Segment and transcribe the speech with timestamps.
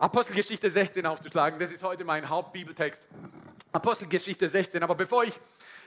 [0.00, 1.58] Apostelgeschichte 16 aufzuschlagen.
[1.58, 3.02] Das ist heute mein Hauptbibeltext.
[3.72, 4.80] Apostelgeschichte 16.
[4.84, 5.32] Aber bevor ich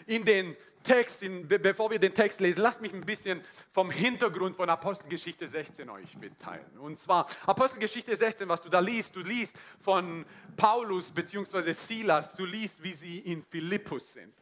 [0.06, 4.58] in den Text, in, bevor wir den Text lesen, lasst mich ein bisschen vom Hintergrund
[4.58, 6.66] von Apostelgeschichte 16 euch mitteilen.
[6.80, 10.26] Und zwar Apostelgeschichte 16, was du da liest, du liest von
[10.58, 11.72] Paulus bzw.
[11.72, 14.34] Silas, du liest, wie sie in Philippus sind.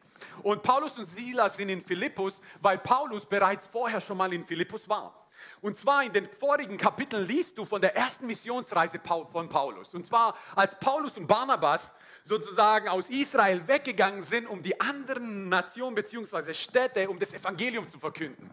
[0.42, 4.88] Und Paulus und Silas sind in Philippus, weil Paulus bereits vorher schon mal in Philippus
[4.88, 5.19] war.
[5.60, 9.94] Und zwar in den vorigen Kapiteln liest du von der ersten Missionsreise von Paulus.
[9.94, 11.94] Und zwar als Paulus und Barnabas
[12.24, 16.54] sozusagen aus Israel weggegangen sind, um die anderen Nationen bzw.
[16.54, 18.50] Städte, um das Evangelium zu verkünden.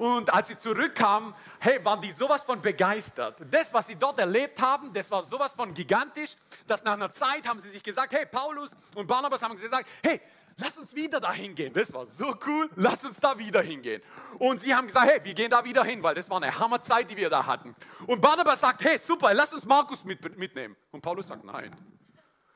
[0.00, 3.36] Und als sie zurückkamen, hey, waren die sowas von begeistert.
[3.50, 6.36] Das, was sie dort erlebt haben, das war sowas von gigantisch,
[6.66, 10.18] dass nach einer Zeit haben sie sich gesagt, hey, Paulus und Barnabas haben gesagt, hey,
[10.60, 11.72] lass uns wieder dahin gehen.
[11.72, 14.02] Das war so cool, lass uns da wieder hingehen.
[14.38, 17.10] Und sie haben gesagt, hey, wir gehen da wieder hin, weil das war eine Hammerzeit,
[17.10, 17.74] die wir da hatten.
[18.06, 20.76] Und Barnabas sagt, hey, super, lass uns Markus mit, mitnehmen.
[20.90, 21.74] Und Paulus sagt, nein.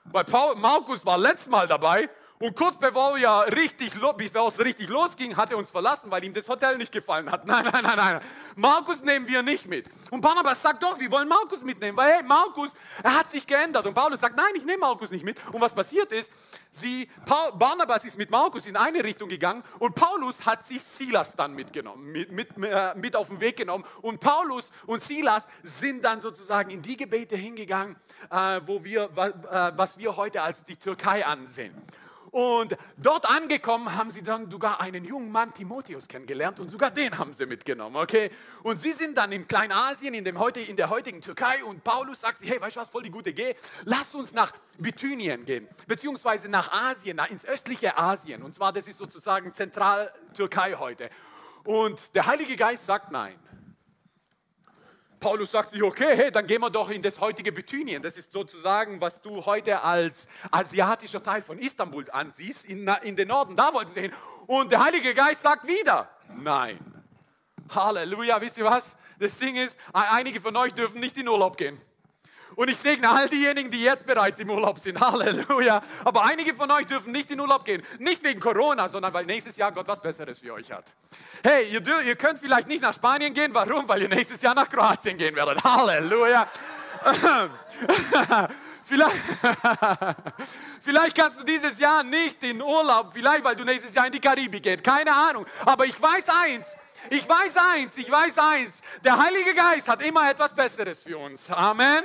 [0.05, 2.09] Weil Paul, Markus war letztes Mal dabei
[2.41, 6.35] und kurz bevor, wir richtig, bevor es richtig losging, hat er uns verlassen, weil ihm
[6.35, 7.47] das Hotel nicht gefallen hat.
[7.55, 8.21] Nein, nein, nein, nein.
[8.57, 9.87] Markus nehmen wir nicht mit.
[10.11, 13.87] Und Barnabas sagt doch, wir wollen Markus mitnehmen, weil hey, Markus, er hat sich geändert.
[13.87, 15.39] Und Paulus sagt, nein, ich nehme Markus nicht mit.
[15.53, 16.33] Und was passiert ist,
[16.71, 21.55] sie, Barnabas ist mit Markus in eine Richtung gegangen und Paulus hat sich Silas dann
[21.55, 23.85] mitgenommen, mit, mit, äh, mit auf den Weg genommen.
[24.03, 27.97] Und Paulus und Silas sind dann sozusagen in die Gebete hingegangen,
[28.31, 31.75] äh, wo wir, äh, was wir heute als die Türkei ansehen.
[32.35, 37.17] Und dort angekommen haben sie dann sogar einen jungen Mann, Timotheus, kennengelernt und sogar den
[37.17, 38.29] haben sie mitgenommen, okay?
[38.65, 42.23] Und sie sind dann in Kleinasien, in, dem heute, in der heutigen Türkei und Paulus
[42.23, 43.55] sagt sie, hey, weißt du was, voll die gute Idee,
[43.85, 48.43] lass uns nach Bithynien gehen, beziehungsweise nach Asien, nach, ins östliche Asien.
[48.43, 51.11] Und zwar, das ist sozusagen Zentraltürkei heute.
[51.63, 53.39] Und der Heilige Geist sagt nein.
[55.25, 58.03] Paulus sagt sich, okay, hey, dann gehen wir doch in das heutige Bithynien.
[58.03, 63.29] Das ist sozusagen, was du heute als asiatischer Teil von Istanbul ansiehst, in, in den
[63.29, 64.13] Norden, da wollten sie hin.
[64.47, 66.79] Und der Heilige Geist sagt wieder, nein.
[67.75, 68.99] Halleluja, wisst ihr was?
[69.19, 71.81] Das Ding ist, einige von euch dürfen nicht in Urlaub gehen.
[72.57, 75.01] Und ich segne all diejenigen, die jetzt bereits im Urlaub sind.
[75.01, 75.83] Halleluja.
[76.05, 77.83] Aber einige von euch dürfen nicht in Urlaub gehen.
[77.99, 80.85] Nicht wegen Corona, sondern weil nächstes Jahr Gott was Besseres für euch hat.
[81.43, 83.53] Hey, ihr, dürft, ihr könnt vielleicht nicht nach Spanien gehen.
[83.53, 83.89] Warum?
[83.89, 85.63] Weil ihr nächstes Jahr nach Kroatien gehen werdet.
[85.65, 86.47] Halleluja.
[88.87, 89.17] Vielleicht,
[90.83, 94.21] vielleicht, kannst du dieses Jahr nicht in Urlaub, vielleicht weil du nächstes Jahr in die
[94.21, 95.47] Karibik gehst, keine Ahnung.
[95.65, 96.77] Aber ich weiß eins,
[97.09, 101.51] ich weiß eins, ich weiß eins, der Heilige Geist hat immer etwas Besseres für uns.
[101.51, 102.05] Amen.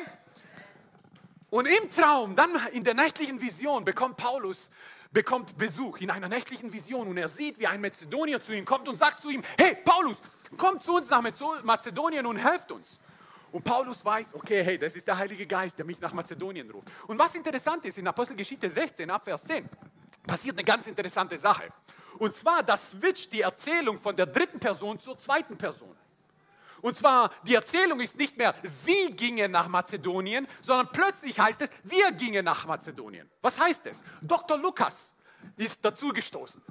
[1.49, 4.69] Und im Traum, dann in der nächtlichen Vision, bekommt Paulus
[5.11, 8.87] bekommt Besuch in einer nächtlichen Vision und er sieht, wie ein Mazedonier zu ihm kommt
[8.87, 10.21] und sagt zu ihm, hey Paulus,
[10.57, 11.21] komm zu uns nach
[11.63, 12.99] Mazedonien und helft uns.
[13.51, 16.87] Und Paulus weiß, okay, hey, das ist der Heilige Geist, der mich nach Mazedonien ruft.
[17.07, 19.67] Und was interessant ist, in Apostelgeschichte 16, ab Vers 10,
[20.27, 21.63] passiert eine ganz interessante Sache.
[22.19, 25.95] Und zwar, das switcht die Erzählung von der dritten Person zur zweiten Person.
[26.81, 31.69] Und zwar, die Erzählung ist nicht mehr, sie gingen nach Mazedonien, sondern plötzlich heißt es,
[31.83, 33.29] wir gingen nach Mazedonien.
[33.41, 34.03] Was heißt es?
[34.21, 34.57] Dr.
[34.57, 35.15] Lukas
[35.55, 36.61] ist dazugestoßen.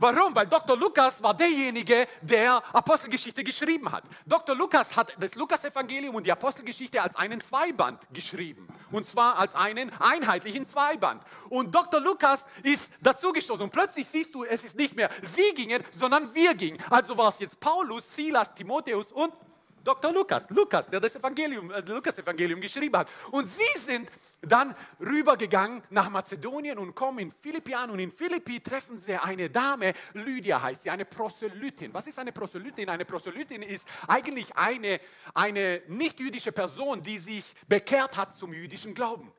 [0.00, 0.34] Warum?
[0.34, 0.78] Weil Dr.
[0.78, 4.02] Lukas war derjenige, der Apostelgeschichte geschrieben hat.
[4.24, 4.56] Dr.
[4.56, 8.66] Lukas hat das Lukas-Evangelium und die Apostelgeschichte als einen Zweiband geschrieben.
[8.90, 11.22] Und zwar als einen einheitlichen Zweiband.
[11.50, 12.00] Und Dr.
[12.00, 13.62] Lukas ist dazugestoßen.
[13.62, 16.82] Und plötzlich siehst du, es ist nicht mehr sie gingen, sondern wir gingen.
[16.88, 19.34] Also war es jetzt Paulus, Silas, Timotheus und
[19.82, 20.12] Dr.
[20.12, 23.10] Lukas, Lukas, der das Evangelium, äh, Lukas-Evangelium geschrieben hat.
[23.30, 24.10] Und sie sind
[24.42, 27.90] dann rübergegangen nach Mazedonien und kommen in Philippi an.
[27.90, 31.92] Und in Philippi treffen sie eine Dame, Lydia heißt sie, eine Proselytin.
[31.92, 32.88] Was ist eine Proselytin?
[32.88, 35.00] Eine Proselytin ist eigentlich eine,
[35.34, 39.32] eine nicht-jüdische Person, die sich bekehrt hat zum jüdischen Glauben.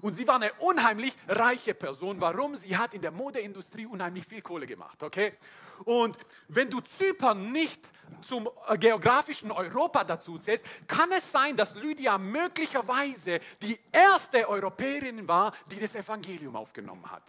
[0.00, 2.20] Und sie war eine unheimlich reiche Person.
[2.20, 2.54] Warum?
[2.54, 5.02] Sie hat in der Modeindustrie unheimlich viel Kohle gemacht.
[5.02, 5.32] Okay?
[5.84, 6.16] Und
[6.48, 7.90] wenn du Zypern nicht
[8.22, 15.26] zum äh, geografischen Europa dazu zählst, kann es sein, dass Lydia möglicherweise die erste Europäerin
[15.26, 17.22] war, die das Evangelium aufgenommen hat.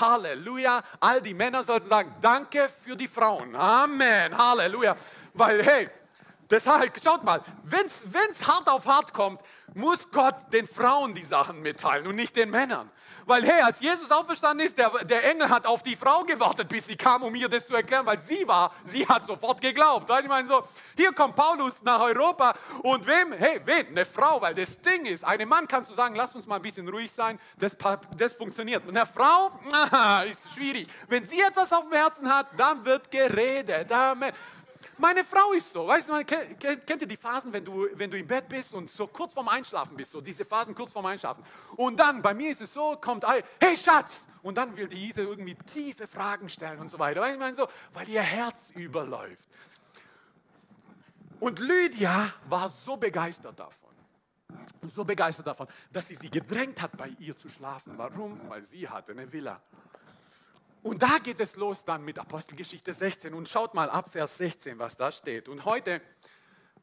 [0.00, 0.82] Halleluja.
[1.00, 3.54] All die Männer sollten sagen, danke für die Frauen.
[3.54, 4.36] Amen.
[4.36, 4.96] Halleluja.
[5.34, 5.90] Weil, hey,
[6.52, 9.40] deshalb, schaut mal, wenn es hart auf hart kommt,
[9.74, 12.90] muss Gott den Frauen die Sachen mitteilen und nicht den Männern.
[13.24, 16.86] Weil, hey, als Jesus auferstanden ist, der, der Engel hat auf die Frau gewartet, bis
[16.86, 20.10] sie kam, um ihr das zu erklären, weil sie war, sie hat sofort geglaubt.
[20.20, 20.62] Ich meine so,
[20.96, 23.32] hier kommt Paulus nach Europa und wem?
[23.32, 23.88] Hey, wen?
[23.88, 26.62] Eine Frau, weil das Ding ist, einem Mann kannst du sagen, lass uns mal ein
[26.62, 27.76] bisschen ruhig sein, das,
[28.16, 28.84] das funktioniert.
[28.86, 29.52] Und eine Frau,
[30.28, 30.88] ist schwierig.
[31.08, 33.90] Wenn sie etwas auf dem Herzen hat, dann wird geredet.
[33.92, 34.32] Amen.
[35.02, 35.88] Meine Frau ist so.
[35.88, 39.08] Weißt du, kennt ihr die Phasen, wenn du, wenn du im Bett bist und so
[39.08, 40.12] kurz vorm Einschlafen bist?
[40.12, 41.42] So diese Phasen kurz vorm Einschlafen.
[41.74, 44.28] Und dann, bei mir ist es so, kommt, hey Schatz!
[44.44, 47.28] Und dann will die Ise irgendwie tiefe Fragen stellen und so weiter.
[47.28, 49.48] Ich meine so, weil ihr Herz überläuft.
[51.40, 53.82] Und Lydia war so begeistert davon
[54.82, 57.94] so begeistert davon, dass sie sie gedrängt hat, bei ihr zu schlafen.
[57.96, 58.40] Warum?
[58.48, 59.60] Weil sie hatte eine Villa.
[60.82, 63.32] Und da geht es los dann mit Apostelgeschichte 16.
[63.34, 65.48] Und schaut mal ab Vers 16, was da steht.
[65.48, 66.00] Und heute,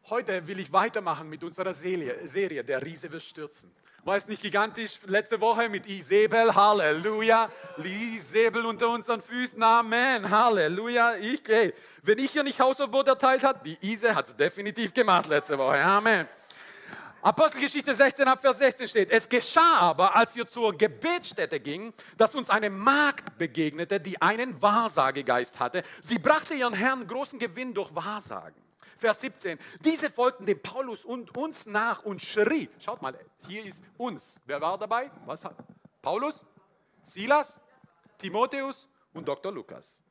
[0.09, 3.71] heute will ich weitermachen mit unserer Serie, Serie Der Riese wird stürzen.
[4.05, 6.55] War es nicht gigantisch letzte Woche mit Isabel?
[6.55, 7.51] Halleluja.
[7.83, 9.61] Isabel unter unseren Füßen.
[9.61, 10.29] Amen.
[10.29, 11.17] Halleluja.
[11.17, 15.27] Ich, hey, wenn ich hier nicht Hausverbot erteilt habe, die Ise hat es definitiv gemacht
[15.27, 15.83] letzte Woche.
[15.83, 16.25] Amen.
[17.21, 22.33] Apostelgeschichte 16 ab Vers 16 steht, es geschah aber, als wir zur Gebetsstätte gingen, dass
[22.33, 25.83] uns eine Magd begegnete, die einen Wahrsagegeist hatte.
[26.01, 28.61] Sie brachte ihren Herrn großen Gewinn durch Wahrsagen.
[28.97, 33.17] Vers 17, diese folgten dem Paulus und uns nach und schrie, schaut mal,
[33.47, 34.39] hier ist uns.
[34.45, 35.11] Wer war dabei?
[35.25, 35.55] Was hat?
[36.01, 36.45] Paulus,
[37.03, 37.59] Silas,
[38.17, 39.51] Timotheus und Dr.
[39.51, 40.01] Lukas.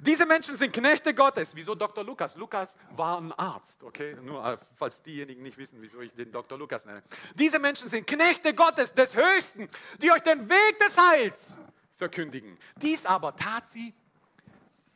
[0.00, 1.54] Diese Menschen sind Knechte Gottes.
[1.54, 2.04] Wieso Dr.
[2.04, 2.36] Lukas?
[2.36, 4.16] Lukas war ein Arzt, okay?
[4.22, 6.58] Nur äh, falls diejenigen nicht wissen, wieso ich den Dr.
[6.58, 7.02] Lukas nenne.
[7.34, 9.68] Diese Menschen sind Knechte Gottes des Höchsten,
[10.00, 11.58] die euch den Weg des Heils
[11.96, 12.58] verkündigen.
[12.76, 13.94] Dies aber tat sie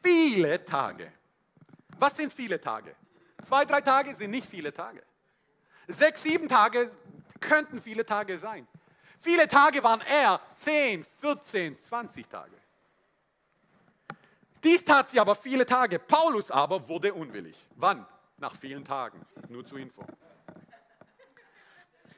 [0.02, 1.12] viele Tage.
[1.98, 2.94] Was sind viele Tage?
[3.42, 5.02] Zwei, drei Tage sind nicht viele Tage.
[5.88, 6.90] Sechs, sieben Tage
[7.40, 8.66] könnten viele Tage sein.
[9.20, 12.56] Viele Tage waren eher 10, 14, 20 Tage.
[14.62, 15.98] Dies tat sie aber viele Tage.
[15.98, 17.56] Paulus aber wurde unwillig.
[17.76, 18.06] Wann?
[18.38, 19.24] Nach vielen Tagen.
[19.48, 20.04] Nur zur Info.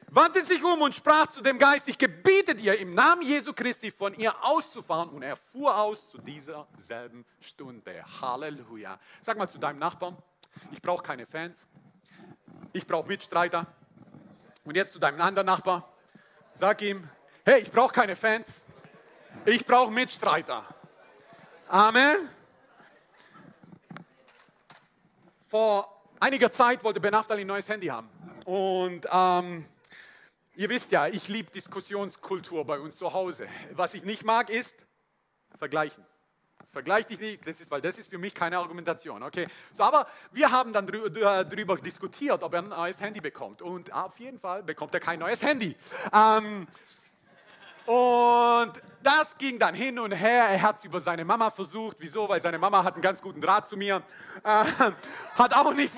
[0.09, 3.89] Wandte sich um und sprach zu dem Geist, ich gebiete dir im Namen Jesu Christi
[3.89, 5.09] von ihr auszufahren.
[5.09, 8.03] Und er fuhr aus zu dieser selben Stunde.
[8.21, 8.99] Halleluja.
[9.21, 10.15] Sag mal zu deinem Nachbarn,
[10.71, 11.67] ich brauche keine Fans.
[12.73, 13.65] Ich brauche Mitstreiter.
[14.65, 15.89] Und jetzt zu deinem anderen Nachbar.
[16.53, 17.09] Sag ihm,
[17.43, 18.65] hey, ich brauche keine Fans.
[19.45, 20.63] Ich brauche Mitstreiter.
[21.73, 22.29] Amen.
[25.47, 28.07] Vor einiger Zeit wollte Ben Aftal ein neues Handy haben.
[28.45, 29.65] Und ähm,
[30.53, 33.47] ihr wisst ja, ich liebe Diskussionskultur bei uns zu Hause.
[33.71, 34.85] Was ich nicht mag, ist
[35.57, 36.05] vergleichen.
[36.69, 39.23] Vergleich dich nicht, das ist, weil das ist für mich keine Argumentation.
[39.23, 39.47] Okay?
[39.73, 43.63] So, aber wir haben dann darüber diskutiert, ob er ein neues Handy bekommt.
[43.63, 45.75] Und auf jeden Fall bekommt er kein neues Handy.
[46.13, 46.67] Ähm,
[47.85, 50.45] und das ging dann hin und her.
[50.45, 51.97] Er hat es über seine Mama versucht.
[51.99, 52.27] Wieso?
[52.29, 54.01] Weil seine Mama hat einen ganz guten Draht zu mir.
[54.43, 54.63] Äh,
[55.37, 55.93] hat, auch nicht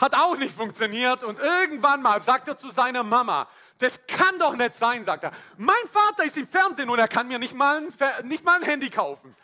[0.00, 1.22] hat auch nicht funktioniert.
[1.22, 3.46] Und irgendwann mal sagt er zu seiner Mama,
[3.78, 5.32] das kann doch nicht sein, sagt er.
[5.58, 8.62] Mein Vater ist im Fernsehen und er kann mir nicht mal ein, nicht mal ein
[8.62, 9.34] Handy kaufen.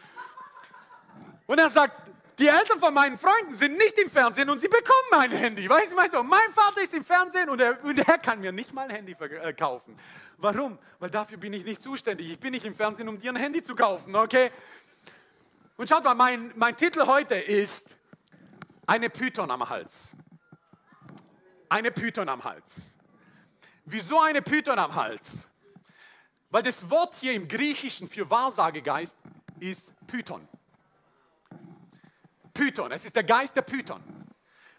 [1.47, 5.09] Und er sagt, die Eltern von meinen Freunden sind nicht im Fernsehen und sie bekommen
[5.11, 5.69] mein Handy.
[5.69, 8.89] Weißt du, mein Vater ist im Fernsehen und er, und er kann mir nicht mal
[8.89, 9.95] ein Handy äh, kaufen.
[10.43, 10.77] Warum?
[10.99, 12.33] Weil dafür bin ich nicht zuständig.
[12.33, 14.51] Ich bin nicht im Fernsehen, um dir ein Handy zu kaufen, okay?
[15.77, 17.97] Und schaut mal, mein, mein Titel heute ist
[18.85, 20.17] Eine Python am Hals.
[21.69, 22.97] Eine Python am Hals.
[23.85, 25.47] Wieso eine Python am Hals?
[26.51, 29.17] Weil das Wort hier im Griechischen für Wahrsagegeist
[29.61, 30.49] ist Python.
[32.53, 34.03] Python, es ist der Geist der Python.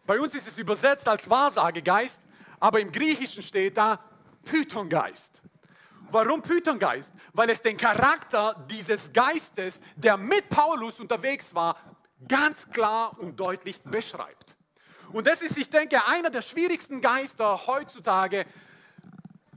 [0.06, 2.22] Bei uns ist es übersetzt als Wahrsagegeist,
[2.60, 4.04] aber im Griechischen steht da
[4.44, 5.42] Pythongeist.
[6.14, 7.12] Warum Pythongeist?
[7.34, 11.76] Weil es den Charakter dieses Geistes, der mit Paulus unterwegs war,
[12.28, 14.56] ganz klar und deutlich beschreibt.
[15.12, 18.46] Und das ist, ich denke, einer der schwierigsten Geister heutzutage,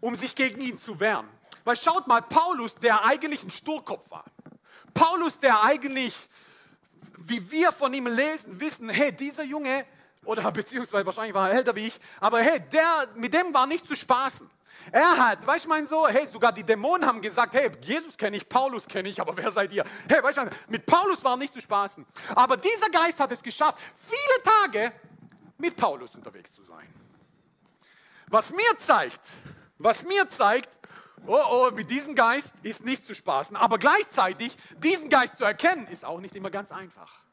[0.01, 1.29] um sich gegen ihn zu wehren.
[1.65, 4.25] Weil schaut mal, Paulus, der eigentlich ein Sturkopf war.
[4.95, 6.15] Paulus, der eigentlich,
[7.19, 9.85] wie wir von ihm lesen, wissen, hey, dieser Junge,
[10.25, 13.87] oder beziehungsweise wahrscheinlich war er älter wie ich, aber hey, der, mit dem war nicht
[13.87, 14.49] zu spaßen.
[14.93, 18.37] Er hat, weißt du, mein so, hey, sogar die Dämonen haben gesagt, hey, Jesus kenne
[18.37, 19.85] ich, Paulus kenne ich, aber wer seid ihr?
[20.09, 22.07] Hey, weißt du, mit Paulus war nicht zu spaßen.
[22.35, 24.93] Aber dieser Geist hat es geschafft, viele Tage
[25.59, 26.87] mit Paulus unterwegs zu sein.
[28.29, 29.21] Was mir zeigt,
[29.79, 30.71] was mir zeigt,
[31.27, 33.57] oh oh, mit diesem Geist ist nicht zu spaßen.
[33.57, 37.26] Aber gleichzeitig, diesen Geist zu erkennen, ist auch nicht immer ganz einfach.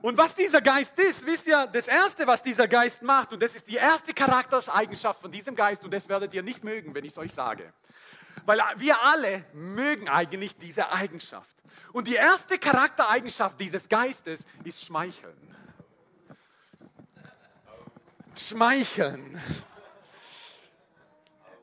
[0.00, 3.56] Und was dieser Geist ist, wisst ihr, das Erste, was dieser Geist macht, und das
[3.56, 7.12] ist die erste Charaktereigenschaft von diesem Geist, und das werdet ihr nicht mögen, wenn ich
[7.12, 7.72] es euch sage.
[8.46, 11.56] Weil wir alle mögen eigentlich diese Eigenschaft.
[11.92, 15.36] Und die erste Charaktereigenschaft dieses Geistes ist Schmeicheln.
[18.36, 19.40] Schmeicheln.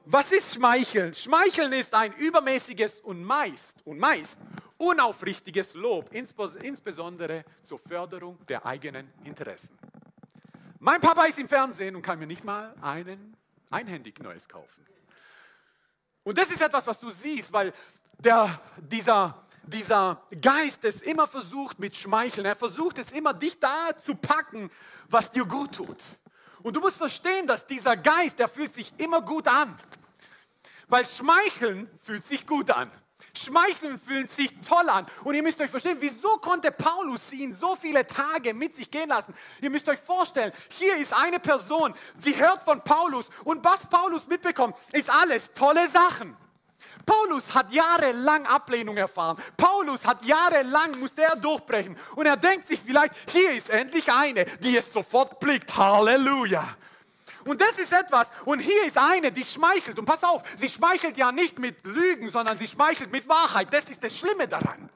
[0.06, 1.14] Was ist Schmeicheln?
[1.16, 4.38] Schmeicheln ist ein übermäßiges und meist und meist
[4.86, 9.78] unaufrichtiges Lob, insbesondere zur Förderung der eigenen Interessen.
[10.80, 13.36] Mein Papa ist im Fernsehen und kann mir nicht mal einen
[13.72, 14.86] einhändig Neues kaufen.
[16.24, 17.74] Und das ist etwas, was du siehst, weil
[18.20, 22.46] der, dieser, dieser Geist es immer versucht mit Schmeicheln.
[22.46, 24.70] Er versucht es immer, dich da zu packen,
[25.10, 26.04] was dir gut tut.
[26.62, 29.78] Und du musst verstehen, dass dieser Geist, der fühlt sich immer gut an.
[30.88, 32.92] Weil Schmeicheln fühlt sich gut an.
[33.38, 35.06] Schmeicheln fühlt sich toll an.
[35.24, 39.10] Und ihr müsst euch verstehen, wieso konnte Paulus in so viele Tage mit sich gehen
[39.10, 39.34] lassen?
[39.62, 44.28] Ihr müsst euch vorstellen, hier ist eine Person, sie hört von Paulus und was Paulus
[44.28, 46.36] mitbekommt, ist alles tolle Sachen.
[47.06, 49.38] Paulus hat jahrelang Ablehnung erfahren.
[49.56, 51.98] Paulus hat jahrelang, musste er durchbrechen.
[52.16, 55.76] Und er denkt sich vielleicht, hier ist endlich eine, die es sofort blickt.
[55.78, 56.76] Halleluja.
[57.46, 60.00] Und das ist etwas, und hier ist eine, die schmeichelt.
[60.00, 63.72] Und pass auf, sie schmeichelt ja nicht mit Lügen, sondern sie schmeichelt mit Wahrheit.
[63.72, 64.90] Das ist das Schlimme daran.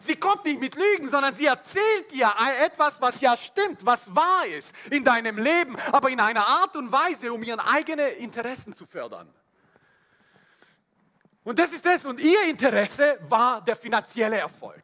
[0.00, 4.46] Sie kommt nicht mit Lügen, sondern sie erzählt dir etwas, was ja stimmt, was wahr
[4.46, 8.86] ist in deinem Leben, aber in einer Art und Weise, um ihren eigenen Interessen zu
[8.86, 9.32] fördern.
[11.44, 12.04] Und das ist es.
[12.04, 14.82] Und ihr Interesse war der finanzielle Erfolg.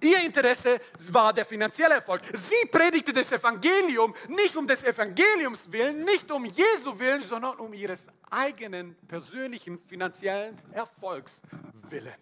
[0.00, 2.22] Ihr Interesse war der finanzielle Erfolg.
[2.32, 7.72] Sie predigte das Evangelium nicht um des Evangeliums willen, nicht um Jesu willen, sondern um
[7.72, 11.42] ihres eigenen persönlichen finanziellen Erfolgs
[11.88, 12.14] willen.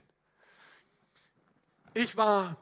[1.93, 2.57] Ich war,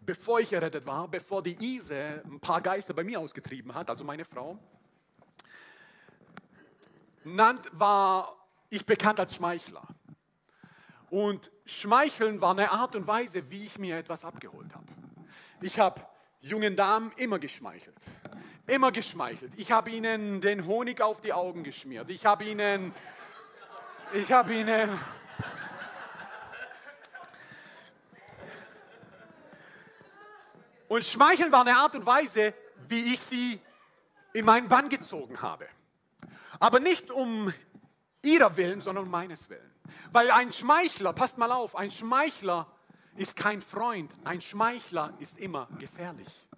[0.00, 4.04] bevor ich errettet war, bevor die Ise ein paar Geister bei mir ausgetrieben hat, also
[4.04, 4.58] meine Frau,
[7.24, 8.36] war
[8.68, 9.86] ich bekannt als Schmeichler.
[11.10, 14.86] Und Schmeicheln war eine Art und Weise, wie ich mir etwas abgeholt habe.
[15.60, 16.00] Ich habe
[16.40, 17.96] jungen Damen immer geschmeichelt.
[18.66, 19.52] Immer geschmeichelt.
[19.56, 22.10] Ich habe ihnen den Honig auf die Augen geschmiert.
[22.10, 22.92] Ich habe ihnen,
[24.12, 24.98] ich habe ihnen,
[30.88, 32.52] und Schmeicheln war eine Art und Weise,
[32.88, 33.60] wie ich sie
[34.32, 35.68] in meinen Bann gezogen habe.
[36.58, 37.54] Aber nicht um
[38.22, 39.69] ihrer Willen, sondern um meines Willen.
[40.12, 42.66] Weil ein Schmeichler, passt mal auf, ein Schmeichler
[43.16, 46.48] ist kein Freund, ein Schmeichler ist immer gefährlich.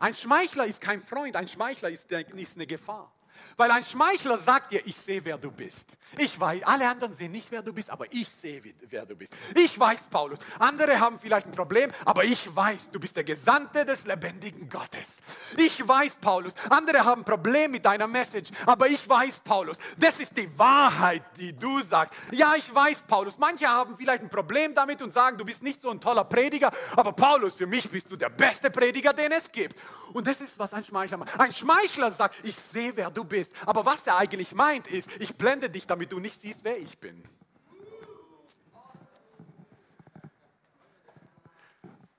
[0.00, 3.12] Ein Schmeichler ist kein Freund, ein Schmeichler ist, eine Gefahr.
[3.56, 5.96] Weil ein Schmeichler sagt dir, ich sehe, wer du bist.
[6.18, 9.32] Ich weiß, alle anderen sehen nicht, wer du bist, aber ich sehe, wer du bist.
[9.54, 10.38] Ich weiß, Paulus.
[10.58, 15.20] Andere haben vielleicht ein Problem, aber ich weiß, du bist der Gesandte des lebendigen Gottes.
[15.56, 16.54] Ich weiß, Paulus.
[16.68, 19.78] Andere haben ein Problem mit deiner Message, aber ich weiß, Paulus.
[19.98, 22.14] Das ist die Wahrheit, die du sagst.
[22.32, 23.38] Ja, ich weiß, Paulus.
[23.38, 26.72] Manche haben vielleicht ein Problem damit und sagen, du bist nicht so ein toller Prediger,
[26.96, 29.78] aber Paulus, für mich bist du der beste Prediger, den es gibt.
[30.12, 31.38] Und das ist, was ein Schmeichler macht.
[31.38, 33.54] Ein Schmeichler sagt, ich sehe, wer du bist.
[33.64, 36.98] Aber was er eigentlich meint, ist, ich blende dich, damit du nicht siehst, wer ich
[36.98, 37.24] bin.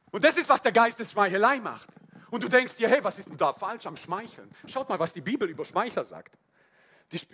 [0.09, 1.89] Und das ist, was der Geist des Schmeichelei macht.
[2.31, 4.49] Und du denkst dir, hey, was ist denn da falsch am Schmeicheln?
[4.65, 6.37] Schaut mal, was die Bibel über Schmeichler sagt.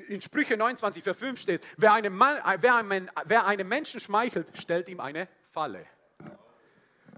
[0.08, 4.48] In Sprüche 29, Vers 5 steht, wer einem, Mann, wer, einem, wer einem Menschen schmeichelt,
[4.58, 5.86] stellt ihm eine Falle.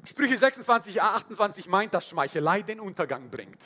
[0.04, 3.62] Sprüche 26, 28 meint, dass Schmeichelei den Untergang bringt.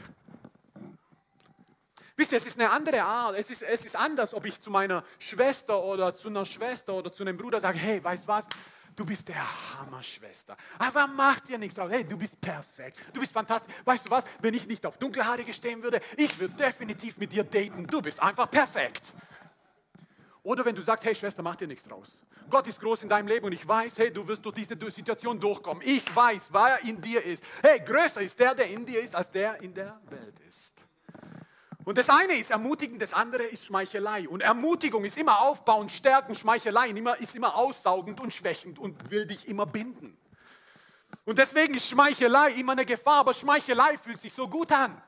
[2.15, 3.36] Wisst ihr, es ist eine andere Art.
[3.38, 7.12] Es ist, es ist anders, ob ich zu meiner Schwester oder zu einer Schwester oder
[7.12, 8.48] zu einem Bruder sage, hey, weißt was?
[8.96, 10.55] Du bist der Hammer-Schwester.
[10.77, 11.89] Aber mach dir nichts drauf.
[11.89, 13.00] Hey, du bist perfekt.
[13.12, 13.74] Du bist fantastisch.
[13.86, 14.24] Weißt du was?
[14.39, 17.88] Wenn ich nicht auf Dunkelhaarige stehen würde, ich würde definitiv mit dir daten.
[17.88, 19.01] Du bist einfach perfekt.
[20.43, 22.22] Oder wenn du sagst, hey Schwester, mach dir nichts draus.
[22.50, 25.39] Gott ist groß in deinem Leben und ich weiß, hey, du wirst durch diese Situation
[25.39, 25.82] durchkommen.
[25.84, 27.43] Ich weiß, wer in dir ist.
[27.63, 30.86] Hey, größer ist der, der in dir ist, als der in der Welt ist.
[31.86, 34.28] Und das eine ist ermutigend, das andere ist Schmeichelei.
[34.30, 39.48] Und Ermutigung ist immer aufbauend, stärken, Schmeichelei ist immer aussaugend und schwächend und will dich
[39.48, 40.18] immer binden.
[41.25, 45.02] Und deswegen ist Schmeichelei immer eine Gefahr, aber Schmeichelei fühlt sich so gut an.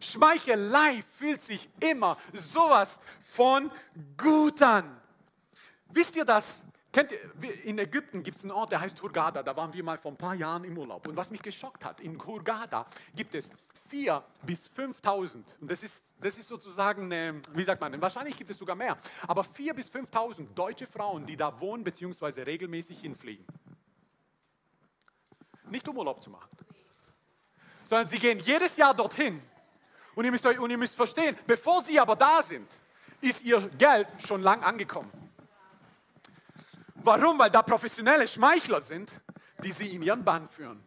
[0.00, 3.70] Schmeichelei fühlt sich immer sowas von
[4.16, 5.00] gut an.
[5.88, 6.64] Wisst ihr das?
[6.92, 9.42] Kennt ihr, in Ägypten gibt es einen Ort, der heißt Hurghada.
[9.42, 11.06] Da waren wir mal vor ein paar Jahren im Urlaub.
[11.06, 13.50] Und was mich geschockt hat, in Hurghada gibt es
[13.90, 18.50] 4.000 bis 5.000, und das ist, das ist sozusagen, eine, wie sagt man, wahrscheinlich gibt
[18.50, 22.42] es sogar mehr, aber 4.000 bis 5.000 deutsche Frauen, die da wohnen bzw.
[22.42, 23.44] regelmäßig hinfliegen.
[25.70, 26.50] Nicht um Urlaub zu machen,
[27.84, 29.42] sondern sie gehen jedes Jahr dorthin.
[30.14, 32.66] Und ihr müsst, euch, und ihr müsst verstehen, bevor sie aber da sind,
[33.20, 35.10] ist ihr Geld schon lang angekommen.
[36.94, 37.38] Warum?
[37.38, 39.10] Weil da professionelle Schmeichler sind,
[39.62, 40.82] die sie in ihren Bann führen.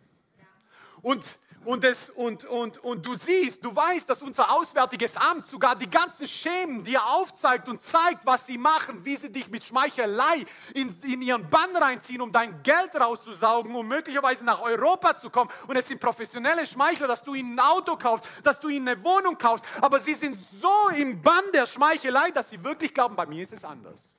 [1.02, 5.76] Und und, es, und, und, und du siehst, du weißt, dass unser Auswärtiges Amt sogar
[5.76, 10.46] die ganzen Schemen dir aufzeigt und zeigt, was sie machen, wie sie dich mit Schmeichelei
[10.74, 15.50] in, in ihren Bann reinziehen, um dein Geld rauszusaugen, um möglicherweise nach Europa zu kommen.
[15.68, 19.04] Und es sind professionelle Schmeichler, dass du ihnen ein Auto kaufst, dass du ihnen eine
[19.04, 19.66] Wohnung kaufst.
[19.82, 23.54] Aber sie sind so im Bann der Schmeichelei, dass sie wirklich glauben, bei mir ist
[23.54, 24.19] es anders.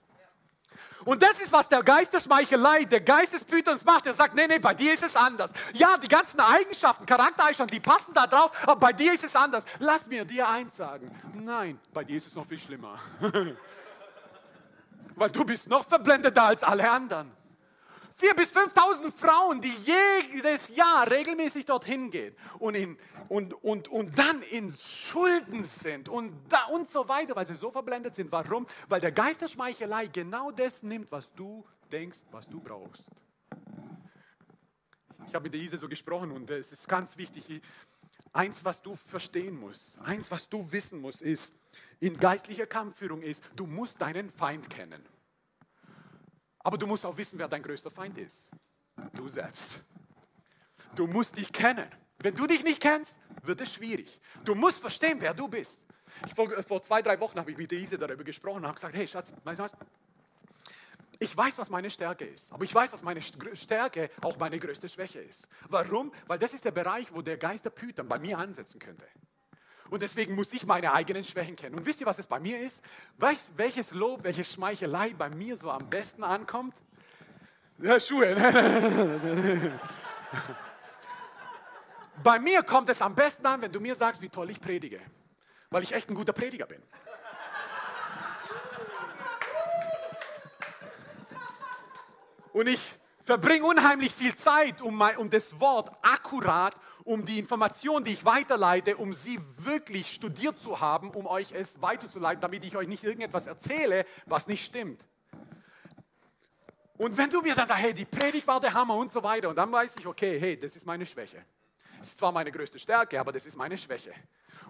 [1.04, 4.06] Und das ist, was der Geist der Schmeichelei, der Geist des Pythons macht.
[4.06, 5.52] Er sagt, nee, nee, bei dir ist es anders.
[5.72, 9.64] Ja, die ganzen Eigenschaften, Charaktereigenschaften, die passen da drauf, aber bei dir ist es anders.
[9.78, 11.10] Lass mir dir eins sagen.
[11.34, 12.98] Nein, bei dir ist es noch viel schlimmer.
[15.14, 17.39] Weil du bist noch verblendeter als alle anderen.
[18.20, 19.72] 4.000 bis 5.000 Frauen, die
[20.34, 22.98] jedes Jahr regelmäßig dorthin gehen und, in,
[23.28, 27.70] und, und, und dann in Schulden sind und, da und so weiter, weil sie so
[27.70, 28.30] verblendet sind.
[28.30, 28.66] Warum?
[28.88, 33.04] Weil der Geist der Schmeichelei genau das nimmt, was du denkst, was du brauchst.
[35.26, 37.62] Ich habe mit der Ise so gesprochen und es ist ganz wichtig.
[38.32, 41.54] Eins, was du verstehen musst, eins, was du wissen musst, ist,
[42.00, 45.02] in geistlicher Kampfführung ist, du musst deinen Feind kennen.
[46.62, 48.48] Aber du musst auch wissen, wer dein größter Feind ist.
[49.14, 49.80] Du selbst.
[50.94, 51.88] Du musst dich kennen.
[52.18, 54.20] Wenn du dich nicht kennst, wird es schwierig.
[54.44, 55.80] Du musst verstehen, wer du bist.
[56.26, 58.94] Ich, vor, vor, zwei, drei Wochen habe ich mit Ise darüber gesprochen und habe gesagt,
[58.94, 59.72] hey Schatz, weißt du was?
[61.18, 64.88] Ich weiß, was meine Stärke ist, aber ich weiß, was meine Stärke auch meine größte
[64.88, 65.46] Schwäche ist.
[65.68, 66.12] Warum?
[66.26, 69.06] Weil das ist der Bereich, wo der Geist der Python bei mir ansetzen könnte.
[69.90, 71.74] Und deswegen muss ich meine eigenen Schwächen kennen.
[71.74, 72.80] Und wisst ihr, was es bei mir ist?
[73.18, 76.74] Weißt welches Lob, welche Schmeichelei bei mir so am besten ankommt?
[77.78, 78.36] Ja, Schuhe.
[82.22, 85.00] bei mir kommt es am besten an, wenn du mir sagst, wie toll ich predige.
[85.70, 86.80] Weil ich echt ein guter Prediger bin.
[92.52, 92.99] Und ich
[93.30, 98.24] verbringe unheimlich viel Zeit, um, mein, um das Wort akkurat, um die Information, die ich
[98.24, 103.04] weiterleite, um sie wirklich studiert zu haben, um euch es weiterzuleiten, damit ich euch nicht
[103.04, 105.06] irgendetwas erzähle, was nicht stimmt.
[106.98, 109.48] Und wenn du mir dann sagst, hey, die Predigt war der Hammer und so weiter,
[109.48, 111.44] und dann weiß ich, okay, hey, das ist meine Schwäche.
[112.00, 114.12] Das ist zwar meine größte Stärke, aber das ist meine Schwäche.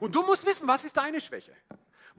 [0.00, 1.56] Und du musst wissen, was ist deine Schwäche?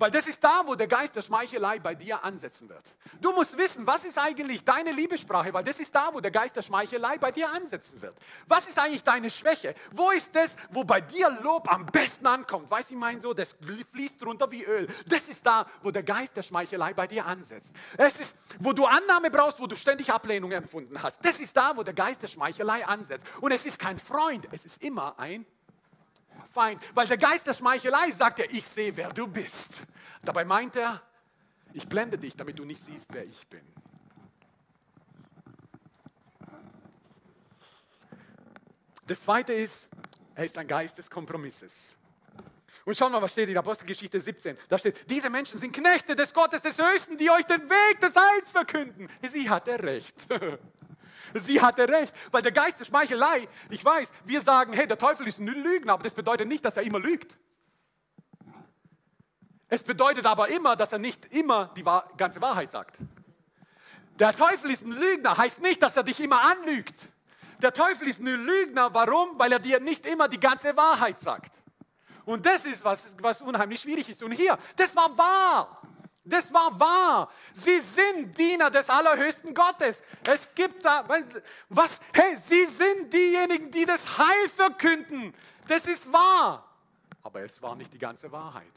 [0.02, 2.82] Weil das ist da, wo der Geist der Schmeichelei bei dir ansetzen wird.
[3.22, 6.56] Du musst wissen, was ist eigentlich deine Liebessprache, weil das ist da, wo der Geist
[6.56, 8.16] der Schmeichelei bei dir ansetzen wird.
[8.48, 9.76] Was ist eigentlich deine Schwäche?
[9.92, 12.72] Wo ist das, wo bei dir Lob am besten ankommt?
[12.72, 13.56] Weiß ich mein so, das
[13.92, 14.88] fließt runter wie Öl.
[15.06, 17.76] Das ist da, wo der Geist der Schmeichelei bei dir ansetzt.
[17.96, 21.24] Es ist, wo du Annahme brauchst, wo du ständig Ablehnung empfunden hast.
[21.24, 23.24] Das ist da, wo der Geist der Schmeichelei ansetzt.
[23.40, 25.46] Und es ist kein Freund, es ist immer ein
[26.52, 26.82] Feind.
[26.94, 29.84] Weil der Geist der Schmeichelei sagt ja, ich sehe, wer du bist.
[30.22, 31.02] Dabei meint er,
[31.74, 33.62] ich blende dich, damit du nicht siehst, wer ich bin.
[39.08, 39.90] Das zweite ist,
[40.36, 41.98] er ist ein Geist des Kompromisses.
[42.86, 44.58] Und schauen wir mal, was steht in Apostelgeschichte 17.
[44.68, 48.16] Da steht, diese Menschen sind Knechte des Gottes des Höchsten, die euch den Weg des
[48.16, 49.08] Heils verkünden.
[49.22, 50.16] Sie hatte recht.
[51.34, 55.28] Sie hatte recht, weil der Geist der Schmeichelei, ich weiß, wir sagen, hey, der Teufel
[55.28, 57.38] ist ein Lügner, aber das bedeutet nicht, dass er immer lügt.
[59.68, 61.84] Es bedeutet aber immer, dass er nicht immer die
[62.18, 62.98] ganze Wahrheit sagt.
[64.20, 67.10] Der Teufel ist ein Lügner, heißt nicht, dass er dich immer anlügt.
[67.62, 69.40] Der Teufel ist ein Lügner, warum?
[69.40, 71.54] Weil er dir nicht immer die ganze Wahrheit sagt.
[72.26, 74.22] Und das ist, was, was unheimlich schwierig ist.
[74.24, 75.82] Und hier, das war wahr.
[76.24, 77.32] Das war wahr.
[77.52, 80.04] Sie sind Diener des allerhöchsten Gottes.
[80.24, 81.04] Es gibt da,
[81.70, 85.34] was, hey, sie sind diejenigen, die das Heil verkünden.
[85.68, 86.68] Das ist wahr.
[87.24, 88.72] Aber es war nicht die ganze Wahrheit.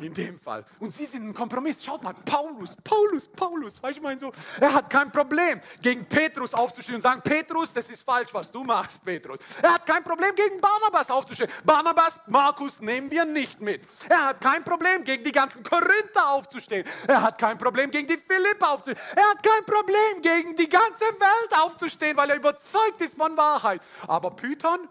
[0.00, 0.64] In dem Fall.
[0.78, 1.84] Und sie sind ein Kompromiss.
[1.84, 3.82] Schaut mal, Paulus, Paulus, Paulus.
[3.82, 7.88] Weißt du, mein so, er hat kein Problem, gegen Petrus aufzustehen und sagen: Petrus, das
[7.90, 9.40] ist falsch, was du machst, Petrus.
[9.62, 11.50] Er hat kein Problem, gegen Barnabas aufzustehen.
[11.64, 13.86] Barnabas, Markus nehmen wir nicht mit.
[14.08, 16.86] Er hat kein Problem, gegen die ganzen Korinther aufzustehen.
[17.06, 18.98] Er hat kein Problem, gegen die Philippa aufzustehen.
[19.16, 23.82] Er hat kein Problem, gegen die ganze Welt aufzustehen, weil er überzeugt ist von Wahrheit.
[24.06, 24.88] Aber Python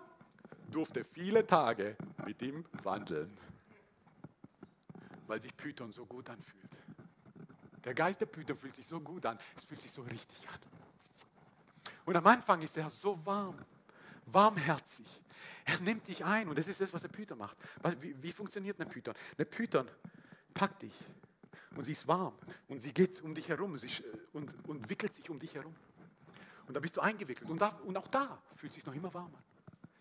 [0.69, 3.37] durfte viele Tage mit ihm wandeln
[5.27, 6.69] weil sich Python so gut anfühlt.
[7.83, 10.59] Der Geist der Python fühlt sich so gut an, es fühlt sich so richtig an.
[12.05, 13.57] Und am Anfang ist er so warm,
[14.25, 15.07] warmherzig.
[15.65, 17.57] Er nimmt dich ein und das ist das, was der Python macht.
[17.99, 19.13] Wie, wie funktioniert eine Python?
[19.37, 19.87] Eine Python
[20.53, 20.93] packt dich
[21.75, 22.33] und sie ist warm
[22.67, 23.89] und sie geht um dich herum sie,
[24.33, 25.75] und, und wickelt sich um dich herum.
[26.67, 29.13] Und da bist du eingewickelt und, da, und auch da fühlt es sich noch immer
[29.13, 29.43] warm an.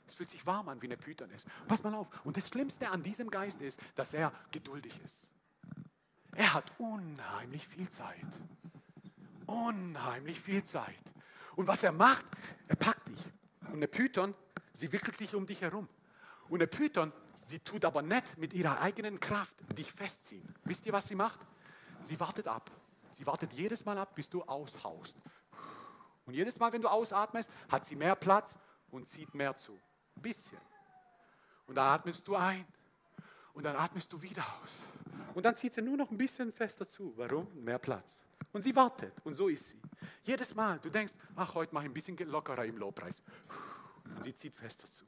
[0.07, 1.47] Es fühlt sich warm an, wie eine Python ist.
[1.67, 2.09] Pass mal auf.
[2.25, 5.31] Und das Schlimmste an diesem Geist ist, dass er geduldig ist.
[6.35, 8.27] Er hat unheimlich viel Zeit.
[9.47, 10.95] Unheimlich viel Zeit.
[11.57, 12.27] Und was er macht,
[12.69, 13.21] er packt dich.
[13.69, 14.35] Und eine Python,
[14.77, 15.89] Sie wickelt sich um dich herum.
[16.51, 20.55] Und eine Python, sie tut aber nicht mit ihrer eigenen Kraft dich festziehen.
[20.65, 21.41] Wisst ihr, was sie macht?
[22.03, 22.71] Sie wartet ab.
[23.11, 25.17] Sie wartet jedes Mal ab, bis du aushaust.
[26.27, 28.59] Und jedes Mal, wenn du ausatmest, hat sie mehr Platz
[28.91, 29.81] und zieht mehr zu.
[30.17, 30.59] Ein bisschen.
[31.67, 32.65] Und dann atmest du ein.
[33.55, 34.71] Und dann atmest du wieder aus.
[35.35, 37.13] Und dann zieht sie nur noch ein bisschen fester zu.
[37.17, 37.49] Warum?
[37.63, 38.17] Mehr Platz.
[38.53, 39.15] Und sie wartet.
[39.25, 39.81] Und so ist sie.
[40.25, 43.23] Jedes Mal, du denkst, ach, heute mache ich ein bisschen lockerer im Lobpreis.
[44.05, 45.05] Und sie zieht fester zu.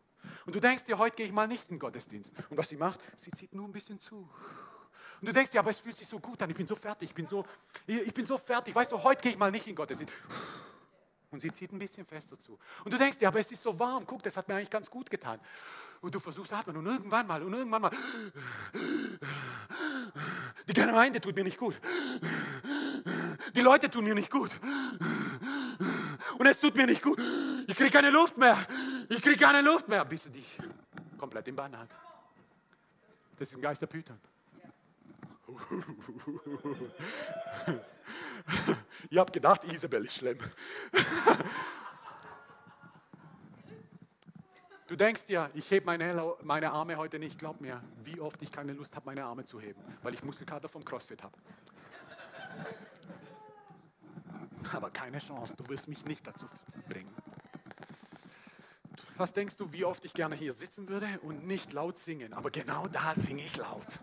[0.47, 2.33] Und du denkst dir, heute gehe ich mal nicht in den Gottesdienst.
[2.51, 4.29] Und was sie macht, sie zieht nur ein bisschen zu.
[5.21, 7.09] Und du denkst dir, aber es fühlt sich so gut an, ich bin so fertig,
[7.09, 7.45] ich bin so,
[7.87, 10.15] ich bin so fertig, weißt du, heute gehe ich mal nicht in den Gottesdienst.
[11.31, 12.59] Und sie zieht ein bisschen fester zu.
[12.85, 14.91] Und du denkst dir, aber es ist so warm, guck, das hat mir eigentlich ganz
[14.91, 15.39] gut getan.
[16.01, 17.91] Und du versuchst atmen und irgendwann mal, und irgendwann mal,
[20.67, 21.79] die Gemeinde tut mir nicht gut.
[23.55, 24.51] Die Leute tun mir nicht gut.
[26.39, 27.21] Und es tut mir nicht gut.
[27.67, 28.67] Ich kriege keine Luft mehr.
[29.09, 30.59] Ich kriege keine Luft mehr, bis sie dich
[31.19, 31.91] komplett im Bann hat.
[33.39, 34.19] Das ist ein Geist der Python.
[39.11, 40.39] Ihr habt gedacht, Isabel ist schlimm.
[44.87, 47.39] Du denkst dir, ich hebe meine, meine Arme heute nicht.
[47.39, 50.69] Glaub mir, wie oft ich keine Lust habe, meine Arme zu heben, weil ich Muskelkater
[50.69, 51.37] vom CrossFit habe.
[54.73, 56.47] Aber keine Chance, du wirst mich nicht dazu
[56.89, 57.15] bringen.
[59.19, 62.33] Was denkst du, wie oft ich gerne hier sitzen würde und nicht laut singen?
[62.33, 63.99] Aber genau da singe ich laut.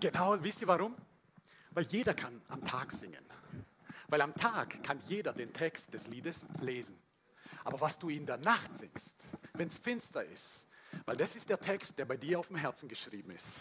[0.00, 0.94] Genau, wisst ihr warum?
[1.76, 3.22] Weil jeder kann am Tag singen.
[4.08, 6.96] Weil am Tag kann jeder den Text des Liedes lesen.
[7.64, 10.66] Aber was du in der Nacht singst, wenn es finster ist,
[11.04, 13.60] weil das ist der Text, der bei dir auf dem Herzen geschrieben ist.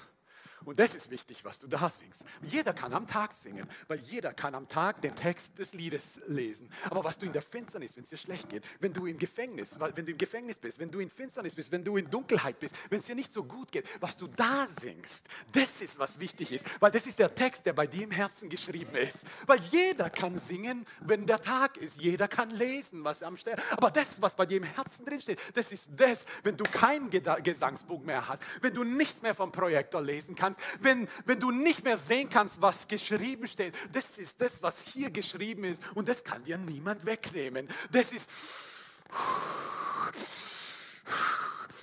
[0.65, 2.25] Und das ist wichtig, was du da singst.
[2.41, 6.69] Jeder kann am Tag singen, weil jeder kann am Tag den Text des Liedes lesen.
[6.89, 9.79] Aber was du in der Finsternis, wenn es dir schlecht geht, wenn du im Gefängnis,
[9.79, 12.75] wenn du im Gefängnis bist, wenn du in Finsternis bist, wenn du in Dunkelheit bist,
[12.89, 16.51] wenn es dir nicht so gut geht, was du da singst, das ist, was wichtig
[16.51, 16.65] ist.
[16.81, 19.25] Weil das ist der Text, der bei dir im Herzen geschrieben ist.
[19.45, 22.01] Weil jeder kann singen, wenn der Tag ist.
[22.01, 23.59] Jeder kann lesen, was am Stern.
[23.71, 27.09] Aber das, was bei dir im Herzen drin steht, das ist das, wenn du keinen
[27.09, 31.51] Gesangsbuch mehr hast, wenn du nichts mehr vom Projektor lesen kannst, kannst, wenn, wenn du
[31.51, 33.73] nicht mehr sehen kannst, was geschrieben steht.
[33.91, 37.67] Das ist das, was hier geschrieben ist und das kann dir niemand wegnehmen.
[37.91, 38.29] Das ist...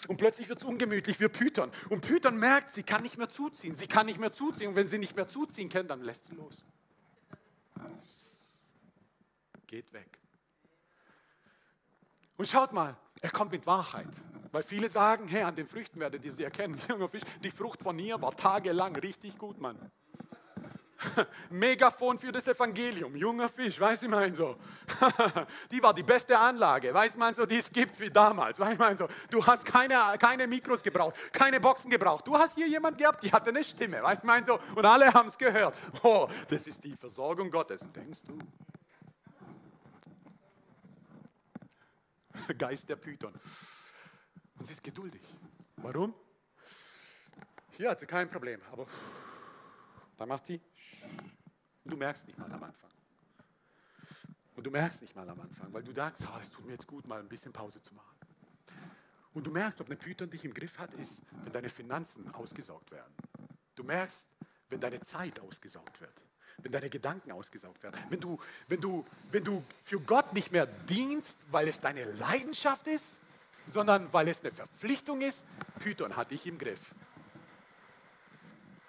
[0.09, 1.71] Und plötzlich wird es ungemütlich für Python.
[1.89, 3.75] Und Python merkt, sie kann nicht mehr zuziehen.
[3.75, 4.71] Sie kann nicht mehr zuziehen.
[4.71, 6.65] Und wenn sie nicht mehr zuziehen kann, dann lässt sie los.
[9.69, 10.19] Geht weg.
[12.37, 14.09] Und schaut mal, er kommt mit Wahrheit.
[14.51, 16.79] Weil viele sagen, hey, an den Früchten werdet ihr sie erkennen.
[16.89, 19.79] Junger Fisch, die Frucht von ihr war tagelang richtig gut, Mann.
[21.51, 24.57] Megafon für das Evangelium, junger Fisch, weiß ich mein so.
[25.71, 28.97] die war die beste Anlage, weiß man so, die es gibt wie damals, weiß man
[28.97, 29.09] so.
[29.29, 32.27] Du hast keine, keine Mikros gebraucht, keine Boxen gebraucht.
[32.27, 34.61] Du hast hier jemand gehabt, die hatte eine Stimme, weiß man so.
[34.75, 35.77] Und alle haben es gehört.
[36.03, 38.39] Oh, das ist die Versorgung Gottes, denkst du?
[42.59, 43.35] Geist der Python.
[44.57, 45.23] Und sie ist geduldig.
[45.77, 46.15] Warum?
[47.77, 48.87] Hier hat sie kein Problem, aber
[50.17, 50.61] dann macht sie
[51.85, 52.91] und du merkst nicht mal am Anfang.
[54.55, 56.87] Und du merkst nicht mal am Anfang, weil du denkst, oh, es tut mir jetzt
[56.87, 58.17] gut, mal ein bisschen Pause zu machen.
[59.33, 62.91] Und du merkst, ob eine Python dich im Griff hat, ist, wenn deine Finanzen ausgesaugt
[62.91, 63.15] werden.
[63.75, 64.29] Du merkst,
[64.73, 66.13] wenn deine Zeit ausgesaugt wird
[66.59, 70.67] wenn deine Gedanken ausgesaugt werden, wenn du, wenn, du, wenn du für Gott nicht mehr
[70.67, 73.19] dienst, weil es deine Leidenschaft ist,
[73.67, 75.45] sondern weil es eine Verpflichtung ist,
[75.81, 76.81] Python hat dich im Griff.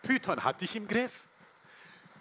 [0.01, 1.21] Python hat dich im Griff.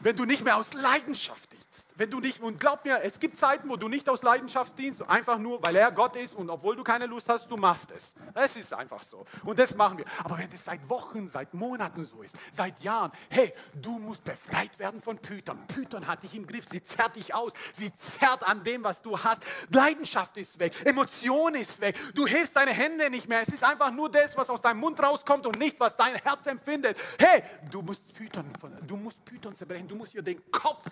[0.01, 3.39] Wenn du nicht mehr aus Leidenschaft dienst, wenn du nicht, und glaub mir, es gibt
[3.39, 6.77] Zeiten, wo du nicht aus Leidenschaft dienst, einfach nur, weil er Gott ist und obwohl
[6.77, 8.15] du keine Lust hast, du machst es.
[8.35, 9.25] Es ist einfach so.
[9.45, 10.05] Und das machen wir.
[10.25, 14.77] Aber wenn es seit Wochen, seit Monaten so ist, seit Jahren, hey, du musst befreit
[14.79, 15.67] werden von Python.
[15.67, 19.19] Python hat dich im Griff, sie zerrt dich aus, sie zerrt an dem, was du
[19.19, 19.43] hast.
[19.71, 23.43] Leidenschaft ist weg, Emotion ist weg, du hebst deine Hände nicht mehr.
[23.43, 26.47] Es ist einfach nur das, was aus deinem Mund rauskommt und nicht, was dein Herz
[26.47, 26.97] empfindet.
[27.19, 28.51] Hey, du musst Python,
[28.87, 30.87] du musst Python zerbrechen du musst ihr den Kopf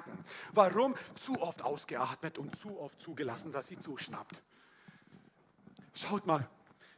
[0.00, 0.24] abhacken.
[0.52, 0.94] Warum?
[1.16, 4.42] Zu oft ausgeatmet und zu oft zugelassen, dass sie zuschnappt.
[5.94, 6.48] Schaut mal,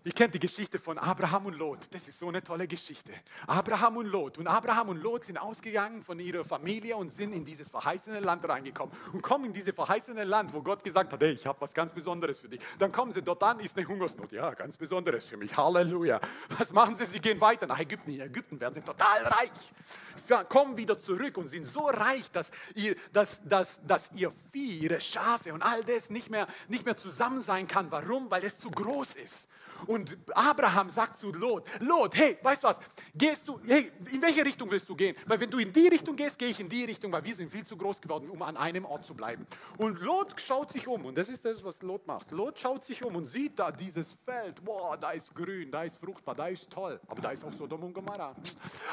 [0.05, 1.79] Ihr kennt die Geschichte von Abraham und Lot.
[1.93, 3.13] Das ist so eine tolle Geschichte.
[3.47, 4.37] Abraham und Lot.
[4.37, 8.49] Und Abraham und Lot sind ausgegangen von ihrer Familie und sind in dieses verheißene Land
[8.49, 8.93] reingekommen.
[9.13, 11.93] Und kommen in dieses verheißene Land, wo Gott gesagt hat, hey, ich habe was ganz
[11.93, 12.61] Besonderes für dich.
[12.81, 14.33] Dann kommen sie dort an, ist eine Hungersnot.
[14.33, 15.57] Ja, ganz Besonderes für mich.
[15.57, 16.21] Halleluja.
[16.59, 17.07] Was machen sie?
[17.07, 18.11] Sie gehen weiter nach Ägypten.
[18.11, 20.49] In Ägypten werden sie total reich.
[20.49, 25.01] Kommen wieder zurück und sind so reich, dass ihr, dass, dass, dass ihr Vieh, ihre
[25.01, 27.91] Schafe und all das nicht mehr, nicht mehr zusammen sein kann.
[27.91, 28.29] Warum?
[28.31, 29.49] Weil es zu groß ist.
[29.87, 32.81] Und Abraham sagt zu Lot, Lot, hey, weißt du was,
[33.15, 35.17] gehst du, hey, in welche Richtung willst du gehen?
[35.27, 37.51] Weil wenn du in die Richtung gehst, gehe ich in die Richtung, weil wir sind
[37.51, 39.47] viel zu groß geworden, um an einem Ort zu bleiben.
[39.79, 42.31] Und Lot schaut sich um und das ist das, was Lot macht.
[42.31, 45.99] Lot schaut sich um und sieht da dieses Feld, boah, da ist grün, da ist
[45.99, 48.35] fruchtbar, da ist toll, aber da ist auch Sodom und Gomorra.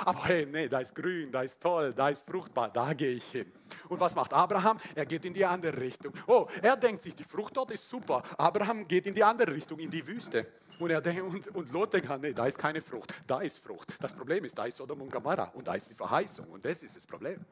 [0.06, 3.26] Aber hey, nee, da ist grün, da ist toll, da ist fruchtbar, da gehe ich
[3.26, 3.52] hin.
[3.88, 4.80] Und was macht Abraham?
[4.96, 6.14] Er geht in die andere Richtung.
[6.28, 8.24] Oh, er denkt sich, die Frucht dort ist super.
[8.38, 10.46] Abraham geht in die andere Richtung, in die Wüste.
[10.80, 13.98] Und, er denkt, und, und Lot denkt, nee, da ist keine Frucht, da ist Frucht.
[14.00, 16.82] Das Problem ist, da ist Sodom und Gomorra und da ist die Verheißung und das
[16.84, 17.46] ist das Problem.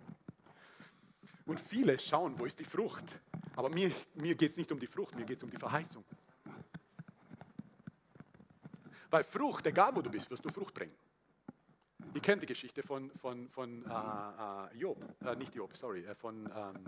[1.46, 3.04] Und viele schauen, wo ist die Frucht?
[3.56, 6.06] Aber mir, mir geht es nicht um die Frucht, mir geht es um die Verheißung.
[9.10, 10.96] Weil Frucht, egal wo du bist, wirst du Frucht bringen.
[12.14, 16.16] Ihr kennt die Geschichte von, von, von äh, äh, Job, äh, nicht Job, sorry, äh,
[16.16, 16.86] von, ähm,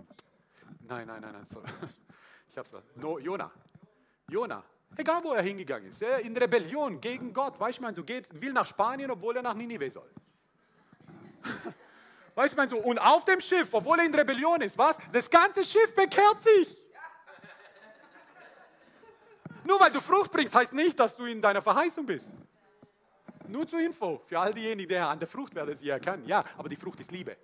[0.80, 1.68] nein, nein, nein, nein, sorry.
[2.48, 3.50] ich hab's no, Jona.
[4.28, 4.64] Jona,
[4.96, 6.02] Egal, wo er hingegangen ist.
[6.02, 7.58] In Rebellion gegen Gott.
[7.58, 10.10] Weißt du, man so geht, will nach Spanien, obwohl er nach Ninive soll.
[12.34, 14.98] Weißt du, man so, und auf dem Schiff, obwohl er in Rebellion ist, was?
[15.12, 16.76] Das ganze Schiff bekehrt sich.
[19.64, 22.32] Nur weil du Frucht bringst, heißt nicht, dass du in deiner Verheißung bist.
[23.46, 26.24] Nur zur Info, für all diejenigen, die an der Frucht werden sie erkennen.
[26.24, 27.36] Ja, aber die Frucht ist Liebe.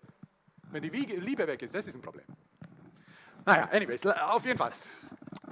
[0.70, 2.24] Wenn die Liebe weg ist, das ist ein Problem.
[3.44, 4.72] Naja, anyways, auf jeden Fall.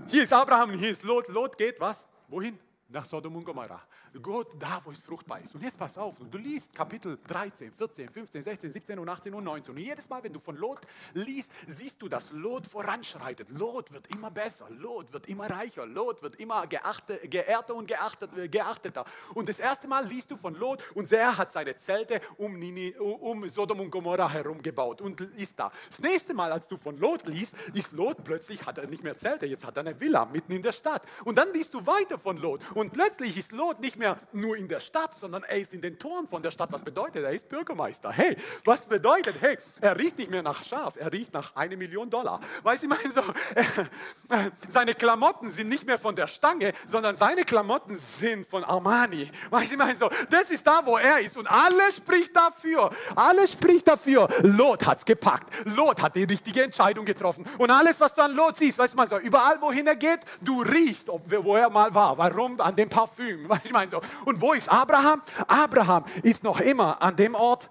[0.08, 1.28] Hier ist Abraham hier ist Lot.
[1.28, 2.06] Lot geht was?
[2.28, 2.58] Wohin?
[2.88, 3.82] Nach Sodom und Gomorra.
[4.22, 5.54] Gott da, wo es fruchtbar ist.
[5.54, 9.44] Und jetzt pass auf, du liest Kapitel 13, 14, 15, 16, 17 und 18 und
[9.44, 9.74] 19.
[9.74, 10.80] Und jedes Mal, wenn du von Lot
[11.14, 13.48] liest, siehst du, dass Lot voranschreitet.
[13.50, 18.30] Lot wird immer besser, Lot wird immer reicher, Lot wird immer geachtet, geehrter und geachtet,
[18.50, 19.04] geachteter.
[19.34, 22.94] Und das erste Mal liest du von Lot und er hat seine Zelte um, Nini,
[22.98, 25.72] um Sodom und Gomorra herum gebaut und ist da.
[25.88, 29.16] Das nächste Mal, als du von Lot liest, ist Lot plötzlich, hat er nicht mehr
[29.16, 31.02] Zelte, jetzt hat er eine Villa mitten in der Stadt.
[31.24, 34.56] Und dann liest du weiter von Lot und plötzlich ist Lot nicht mehr mehr nur
[34.56, 36.70] in der Stadt, sondern er ist in den Toren von der Stadt.
[36.72, 37.24] Was bedeutet?
[37.24, 38.12] Er ist Bürgermeister.
[38.12, 39.36] Hey, was bedeutet?
[39.40, 42.40] Hey, er riecht nicht mehr nach Schaf, er riecht nach eine Million Dollar.
[42.62, 43.22] Weißt du, ich meine so,
[44.68, 49.30] seine Klamotten sind nicht mehr von der Stange, sondern seine Klamotten sind von Armani.
[49.50, 52.90] Weißt du, ich meine so, das ist da, wo er ist und alles spricht dafür.
[53.16, 54.28] Alles spricht dafür.
[54.42, 55.50] Lot hat es gepackt.
[55.64, 57.46] Lot hat die richtige Entscheidung getroffen.
[57.58, 60.20] Und alles, was du an Lot siehst, weißt du mal so, überall, wohin er geht,
[60.42, 62.18] du riechst, ob, wo er mal war.
[62.18, 62.60] Warum?
[62.60, 63.48] An dem Parfüm.
[63.48, 64.02] Weißt du, ich meine so, so.
[64.24, 65.22] Und wo ist Abraham?
[65.46, 67.68] Abraham ist noch immer an dem Ort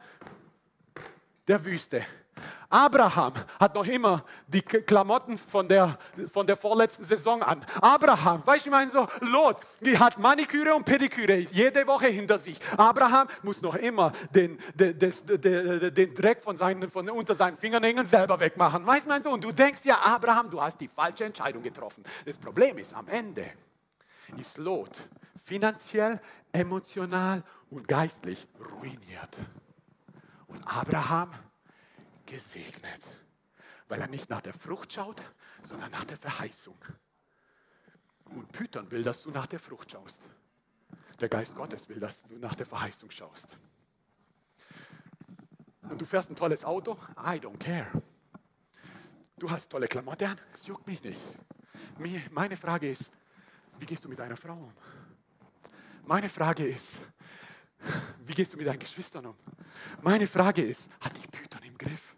[1.47, 2.05] der Wüste.
[2.73, 5.95] Abraham hat noch immer die Klamotten von der,
[6.31, 7.63] von der vorletzten Saison an.
[7.79, 12.39] Abraham, weißt du, ich meine so, Lot, die hat Maniküre und Pediküre jede Woche hinter
[12.39, 12.57] sich.
[12.75, 18.07] Abraham muss noch immer den, den, den, den Dreck von seinen, von unter seinen Fingernägeln
[18.07, 18.83] selber wegmachen.
[18.83, 22.03] Weißt du, mein Sohn, du denkst ja, Abraham, du hast die falsche Entscheidung getroffen.
[22.25, 23.45] Das Problem ist, am Ende
[24.39, 24.97] ist Lot
[25.43, 26.19] finanziell,
[26.51, 29.37] emotional und geistlich ruiniert.
[30.47, 31.31] Und Abraham
[32.25, 33.01] gesegnet,
[33.87, 35.21] weil er nicht nach der Frucht schaut,
[35.61, 36.77] sondern nach der Verheißung.
[38.25, 40.21] Und Python will, dass du nach der Frucht schaust.
[41.19, 43.57] Der Geist Gottes will, dass du nach der Verheißung schaust.
[45.81, 47.87] Und du fährst ein tolles Auto, I don't care.
[49.37, 51.19] Du hast tolle Klamotten es juckt mich nicht.
[52.31, 53.17] Meine Frage ist,
[53.77, 54.73] wie gehst du mit deiner Frau um?
[56.05, 56.99] Meine Frage ist,
[58.25, 59.35] wie gehst du mit deinen Geschwistern um?
[60.01, 62.15] Meine Frage ist, hat die Python im Griff?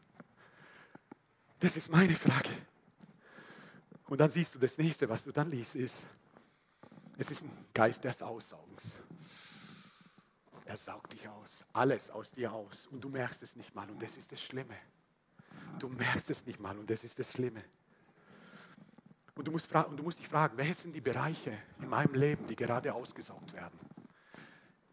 [1.60, 2.50] Das ist meine Frage.
[4.08, 6.08] Und dann siehst du das nächste, was du dann liest, ist,
[7.18, 9.00] es ist ein Geist des Aussaugens.
[10.66, 14.02] Er saugt dich aus, alles aus dir aus und du merkst es nicht mal und
[14.02, 14.76] das ist das Schlimme.
[15.80, 17.64] Du merkst es nicht mal und das ist das Schlimme.
[19.36, 22.46] Und du, musst und du musst dich fragen, welche sind die Bereiche in meinem Leben,
[22.48, 23.78] die gerade ausgesaugt werden?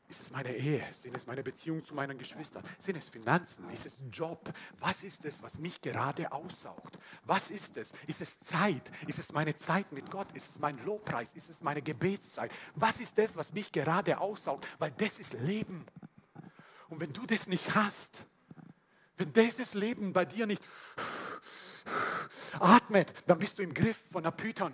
[0.08, 0.84] Ist es meine Ehe?
[0.92, 2.62] Sind es meine Beziehungen zu meinen Geschwistern?
[2.76, 3.66] Sind es Finanzen?
[3.70, 4.52] Ist es Job?
[4.78, 6.98] Was ist es, was mich gerade aussaugt?
[7.24, 7.94] Was ist es?
[8.06, 8.82] Ist es Zeit?
[9.06, 10.30] Ist es meine Zeit mit Gott?
[10.32, 11.32] Ist es mein Lobpreis?
[11.32, 12.52] Ist es meine Gebetszeit?
[12.74, 14.68] Was ist das, was mich gerade aussaugt?
[14.78, 15.86] Weil das ist Leben.
[16.90, 18.26] Und wenn du das nicht hast,
[19.16, 20.62] wenn dieses Leben bei dir nicht
[22.60, 24.72] atmet, dann bist du im Griff von der Python.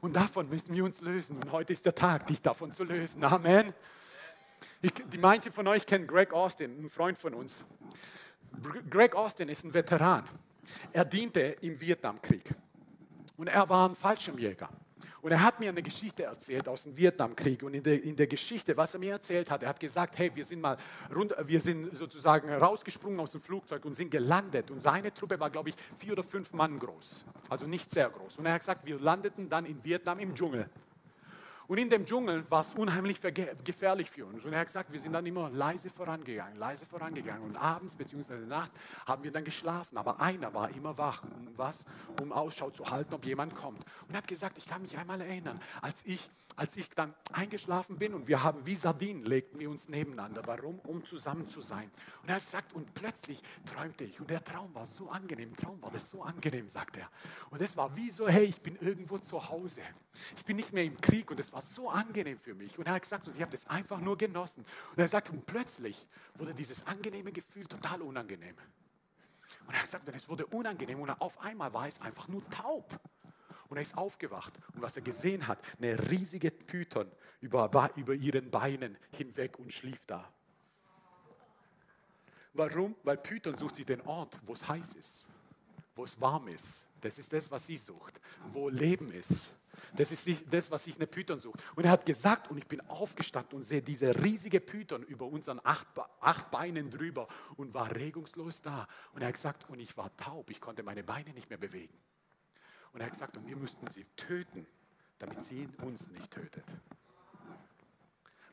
[0.00, 1.36] Und davon müssen wir uns lösen.
[1.36, 3.22] Und heute ist der Tag, dich davon zu lösen.
[3.24, 3.72] Amen.
[4.80, 7.64] Ich, die manche von euch kennen Greg Austin, ein Freund von uns.
[8.90, 10.28] Greg Austin ist ein Veteran.
[10.92, 12.44] Er diente im Vietnamkrieg.
[13.36, 14.68] Und er war ein Fallschirmjäger.
[15.22, 17.62] Und er hat mir eine Geschichte erzählt aus dem Vietnamkrieg.
[17.62, 20.32] Und in der, in der Geschichte, was er mir erzählt hat, er hat gesagt, hey,
[20.34, 20.76] wir sind mal
[21.14, 24.72] rund, wir sind sozusagen rausgesprungen aus dem Flugzeug und sind gelandet.
[24.72, 27.24] Und seine Truppe war, glaube ich, vier oder fünf Mann groß.
[27.48, 28.38] Also nicht sehr groß.
[28.38, 30.68] Und er hat gesagt, wir landeten dann in Vietnam im Dschungel.
[31.68, 33.20] Und in dem Dschungel war es unheimlich
[33.64, 34.44] gefährlich für uns.
[34.44, 37.42] Und er hat gesagt, wir sind dann immer leise vorangegangen, leise vorangegangen.
[37.42, 38.36] Und abends bzw.
[38.46, 38.72] Nacht
[39.06, 39.96] haben wir dann geschlafen.
[39.96, 41.22] Aber einer war immer wach.
[41.22, 41.86] Um was?
[42.20, 43.84] Um Ausschau zu halten, ob jemand kommt.
[44.08, 47.98] Und er hat gesagt, ich kann mich einmal erinnern, als ich, als ich dann eingeschlafen
[47.98, 50.42] bin und wir haben wie Sardinen legten wir uns nebeneinander.
[50.44, 50.78] Warum?
[50.80, 51.90] Um zusammen zu sein.
[52.22, 54.20] Und er hat gesagt, und plötzlich träumte ich.
[54.20, 55.56] Und der Traum war so angenehm.
[55.56, 57.08] Traum war das so angenehm, sagt er.
[57.50, 59.82] Und es war wie so, hey, ich bin irgendwo zu Hause.
[60.36, 62.78] Ich bin nicht mehr im Krieg und es war so angenehm für mich.
[62.78, 64.64] Und er hat gesagt, und ich habe das einfach nur genossen.
[64.90, 68.56] Und er sagt, und plötzlich wurde dieses angenehme Gefühl total unangenehm.
[69.66, 72.98] Und er gesagt, und es wurde unangenehm und auf einmal war es einfach nur taub.
[73.68, 78.50] Und er ist aufgewacht und was er gesehen hat, eine riesige Python über, über ihren
[78.50, 80.30] Beinen hinweg und schlief da.
[82.52, 82.94] Warum?
[83.02, 85.26] Weil Python sucht sich den Ort, wo es heiß ist,
[85.96, 86.86] wo es warm ist.
[87.00, 88.20] Das ist das, was sie sucht,
[88.52, 89.48] wo Leben ist.
[89.94, 91.62] Das ist das, was sich eine Python sucht.
[91.74, 95.60] Und er hat gesagt, und ich bin aufgestanden und sehe diese riesige Python über unseren
[95.64, 95.86] acht,
[96.20, 98.88] acht Beinen drüber und war regungslos da.
[99.12, 101.96] Und er hat gesagt, und ich war taub, ich konnte meine Beine nicht mehr bewegen.
[102.92, 104.66] Und er hat gesagt, und wir müssten sie töten,
[105.18, 106.66] damit sie uns nicht tötet.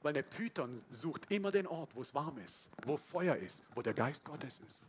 [0.01, 3.81] Weil der Python sucht immer den Ort, wo es warm ist, wo Feuer ist, wo
[3.81, 4.81] der Geist Gottes ist.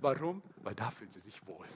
[0.00, 0.42] Warum?
[0.62, 1.66] Weil da fühlt sie sich wohl.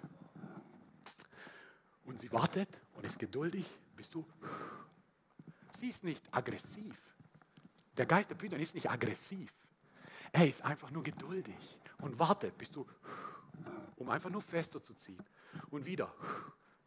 [2.04, 4.24] Und sie wartet und ist geduldig, bis du.
[5.72, 6.96] Sie ist nicht aggressiv.
[7.96, 9.52] Der Geist der Python ist nicht aggressiv.
[10.32, 12.86] Er ist einfach nur geduldig und wartet, bis du,
[13.96, 15.22] um einfach nur fester zu ziehen.
[15.70, 16.12] Und wieder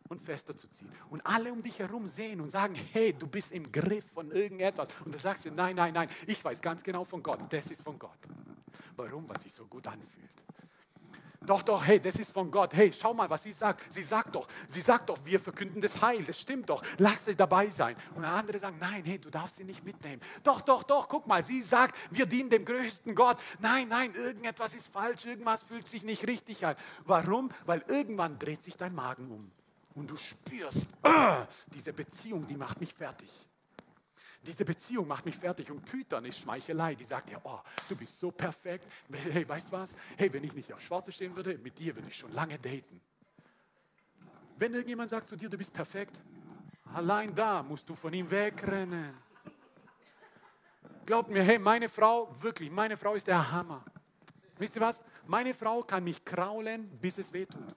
[0.10, 0.92] und fester zu ziehen.
[1.10, 4.90] Und alle um dich herum sehen und sagen, hey, du bist im Griff von irgendetwas.
[5.04, 7.82] Und du sagst dir, nein, nein, nein, ich weiß ganz genau von Gott, das ist
[7.82, 8.20] von Gott.
[8.96, 9.28] Warum?
[9.28, 10.30] Weil sich so gut anfühlt.
[11.46, 12.74] Doch, doch, hey, das ist von Gott.
[12.74, 13.92] Hey, schau mal, was sie sagt.
[13.92, 16.24] Sie sagt doch, sie sagt doch, wir verkünden das Heil.
[16.24, 16.84] Das stimmt doch.
[16.98, 17.96] Lass sie dabei sein.
[18.16, 20.22] Und andere sagen, nein, hey, du darfst sie nicht mitnehmen.
[20.44, 23.38] Doch, doch, doch, guck mal, sie sagt, wir dienen dem größten Gott.
[23.60, 26.76] Nein, nein, irgendetwas ist falsch, irgendwas fühlt sich nicht richtig an.
[27.06, 27.52] Warum?
[27.66, 29.52] Weil irgendwann dreht sich dein Magen um.
[29.96, 33.30] Und du spürst, uh, diese Beziehung, die macht mich fertig.
[34.46, 36.94] Diese Beziehung macht mich fertig und Python ist Schmeichelei.
[36.94, 38.86] Die sagt ja, oh, du bist so perfekt.
[39.12, 39.98] Hey, weißt du was?
[40.18, 43.02] Hey, wenn ich nicht auf Schwarze stehen würde, mit dir würde ich schon lange daten.
[44.58, 46.20] Wenn irgendjemand sagt zu dir, du bist perfekt,
[46.94, 49.18] allein da musst du von ihm wegrennen.
[51.06, 53.84] Glaubt mir, hey, meine Frau, wirklich, meine Frau ist der Hammer.
[54.58, 55.02] Wisst ihr was?
[55.26, 57.76] Meine Frau kann mich kraulen, bis es wehtut.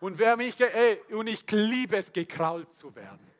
[0.00, 3.33] Und wer mich, ey, und ich liebe es, gekrault zu werden.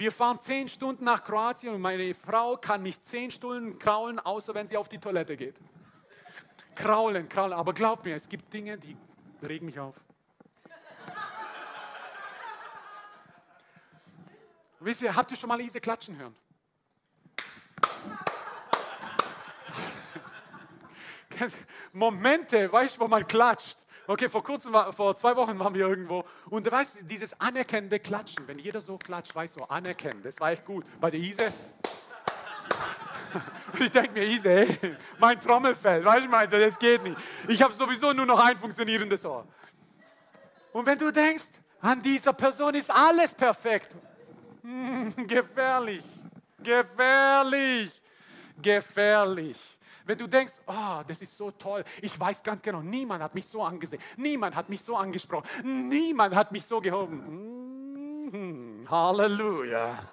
[0.00, 4.54] Wir fahren zehn Stunden nach Kroatien und meine Frau kann mich zehn Stunden kraulen, außer
[4.54, 5.60] wenn sie auf die Toilette geht.
[6.74, 7.52] Kraulen, kraulen.
[7.52, 8.96] Aber glaubt mir, es gibt Dinge, die
[9.42, 9.94] regen mich auf.
[14.78, 16.34] Wisst ihr, habt ihr schon mal diese klatschen hören?
[21.92, 23.76] Momente, weißt du, wo man klatscht.
[24.10, 28.42] Okay, vor kurzem, vor zwei Wochen waren wir irgendwo und du weißt, dieses anerkennende Klatschen,
[28.48, 30.84] wenn jeder so klatscht, weißt du, anerkennen, das war echt gut.
[31.00, 31.52] Bei der Ise,
[33.78, 37.16] ich denke mir, Ise, hey, mein Trommelfell, weißt du, Meister, das geht nicht.
[37.46, 39.46] Ich habe sowieso nur noch ein funktionierendes Ohr.
[40.72, 43.94] Und wenn du denkst, an dieser Person ist alles perfekt,
[44.62, 46.02] hm, gefährlich,
[46.60, 48.02] gefährlich,
[48.60, 49.78] gefährlich.
[50.10, 53.46] Wenn du denkst, oh, das ist so toll, ich weiß ganz genau, niemand hat mich
[53.46, 55.46] so angesehen, niemand hat mich so angesprochen,
[55.88, 58.26] niemand hat mich so gehoben.
[58.32, 60.10] Mhm, Halleluja.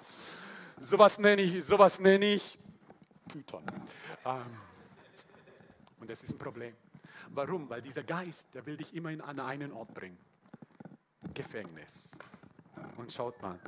[0.78, 2.56] Sowas nenne ich, sowas nenne ich
[3.26, 3.64] Python.
[4.24, 4.44] Ähm,
[5.98, 6.76] und das ist ein Problem.
[7.30, 7.68] Warum?
[7.68, 10.18] Weil dieser Geist, der will dich immer an einen Ort bringen.
[11.34, 12.12] Gefängnis.
[12.96, 13.58] Und schaut mal,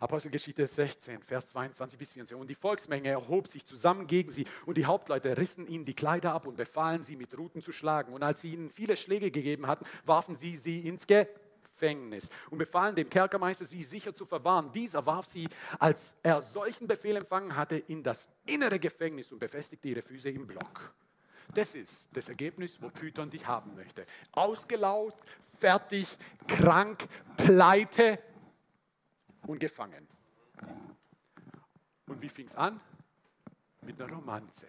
[0.00, 2.40] Apostelgeschichte 16, Vers 22 bis 24.
[2.40, 6.32] Und die Volksmenge erhob sich zusammen gegen sie und die Hauptleute rissen ihnen die Kleider
[6.32, 8.12] ab und befahlen sie mit Ruten zu schlagen.
[8.12, 12.94] Und als sie ihnen viele Schläge gegeben hatten, warfen sie sie ins Gefängnis und befahlen
[12.94, 14.70] dem Kerkermeister, sie sicher zu verwahren.
[14.72, 19.88] Dieser warf sie, als er solchen Befehl empfangen hatte, in das innere Gefängnis und befestigte
[19.88, 20.92] ihre Füße im Block.
[21.54, 24.06] Das ist das Ergebnis, wo Python dich haben möchte.
[24.32, 25.22] Ausgelaugt,
[25.58, 26.06] fertig,
[26.48, 28.18] krank, pleite
[29.46, 30.06] und gefangen.
[32.06, 32.80] Und wie fing es an?
[33.82, 34.68] Mit einer Romanze.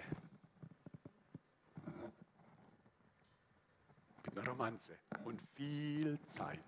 [4.26, 6.63] Mit einer Romanze und viel Zeit.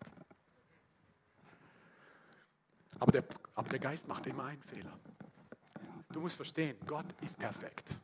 [2.99, 3.25] Aber der,
[3.55, 4.97] aber der Geist macht immer einen Fehler.
[6.09, 7.95] Du musst verstehen, Gott ist perfekt.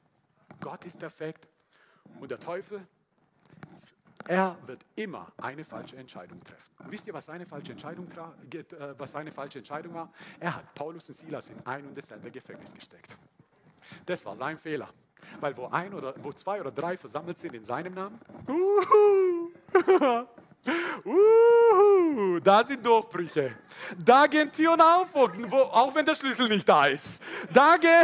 [0.59, 1.47] Gott ist perfekt
[2.19, 2.85] und der Teufel,
[4.27, 6.71] er wird immer eine falsche Entscheidung treffen.
[6.79, 8.63] Und wisst ihr, was seine falsche Entscheidung, äh,
[8.97, 10.11] was seine falsche Entscheidung war?
[10.39, 13.15] Er hat Paulus und Silas in ein und dasselbe Gefängnis gesteckt.
[14.05, 14.89] Das war sein Fehler.
[15.39, 19.51] Weil wo, ein oder, wo zwei oder drei versammelt sind in seinem Namen, uhu,
[21.05, 23.55] uhu, da sind Durchbrüche.
[24.03, 27.21] Da gehen Türen auf, wo, auch wenn der Schlüssel nicht da ist.
[27.53, 28.03] Da gehen,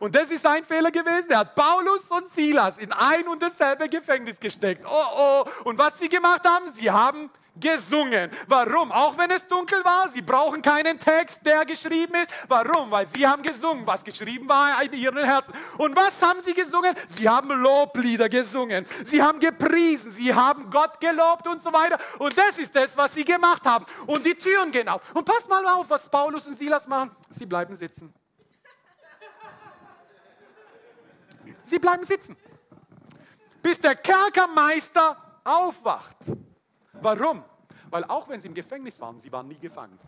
[0.00, 1.30] und das ist sein Fehler gewesen.
[1.30, 4.84] Er hat Paulus und Silas in ein und dasselbe Gefängnis gesteckt.
[4.86, 5.44] Oh oh.
[5.64, 8.30] Und was sie gemacht haben, sie haben gesungen.
[8.48, 8.90] Warum?
[8.90, 12.30] Auch wenn es dunkel war, sie brauchen keinen Text, der geschrieben ist.
[12.48, 12.90] Warum?
[12.90, 15.52] Weil sie haben gesungen, was geschrieben war in ihren Herzen.
[15.78, 16.94] Und was haben sie gesungen?
[17.06, 18.86] Sie haben Loblieder gesungen.
[19.04, 21.98] Sie haben gepriesen, sie haben Gott gelobt und so weiter.
[22.18, 23.84] Und das ist das, was sie gemacht haben.
[24.06, 25.02] Und die Türen gehen auf.
[25.14, 27.10] Und passt mal auf, was Paulus und Silas machen.
[27.30, 28.12] Sie bleiben sitzen.
[31.62, 32.36] Sie bleiben sitzen.
[33.62, 36.16] Bis der Kerkermeister aufwacht.
[37.00, 37.42] Warum?
[37.90, 39.98] Weil auch wenn sie im Gefängnis waren, sie waren nie gefangen.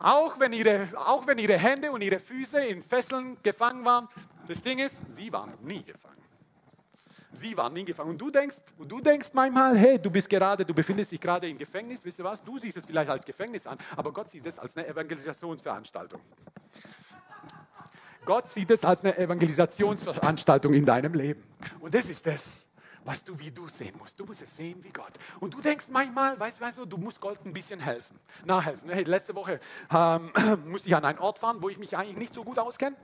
[0.00, 4.08] Auch wenn, ihre, auch wenn ihre Hände und ihre Füße in Fesseln gefangen waren,
[4.46, 6.07] das Ding ist, sie waren nie gefangen.
[7.38, 8.10] Sie waren nie gefangen.
[8.10, 11.48] Und du denkst, und du denkst manchmal, hey, du bist gerade, du befindest dich gerade
[11.48, 12.42] im Gefängnis, wisst ihr was?
[12.42, 16.20] Du siehst es vielleicht als Gefängnis an, aber Gott sieht es als eine Evangelisationsveranstaltung.
[18.24, 21.44] Gott sieht es als eine Evangelisationsveranstaltung in deinem Leben.
[21.78, 22.66] Und das ist das,
[23.04, 24.18] was du wie du sehen musst.
[24.18, 25.12] Du musst es sehen wie Gott.
[25.38, 28.90] Und du denkst manchmal, weißt, weißt du, du musst Gott ein bisschen helfen, nachhelfen.
[28.90, 29.60] Hey, letzte Woche
[29.94, 30.32] ähm,
[30.66, 32.96] musste ich an einen Ort fahren, wo ich mich eigentlich nicht so gut auskenne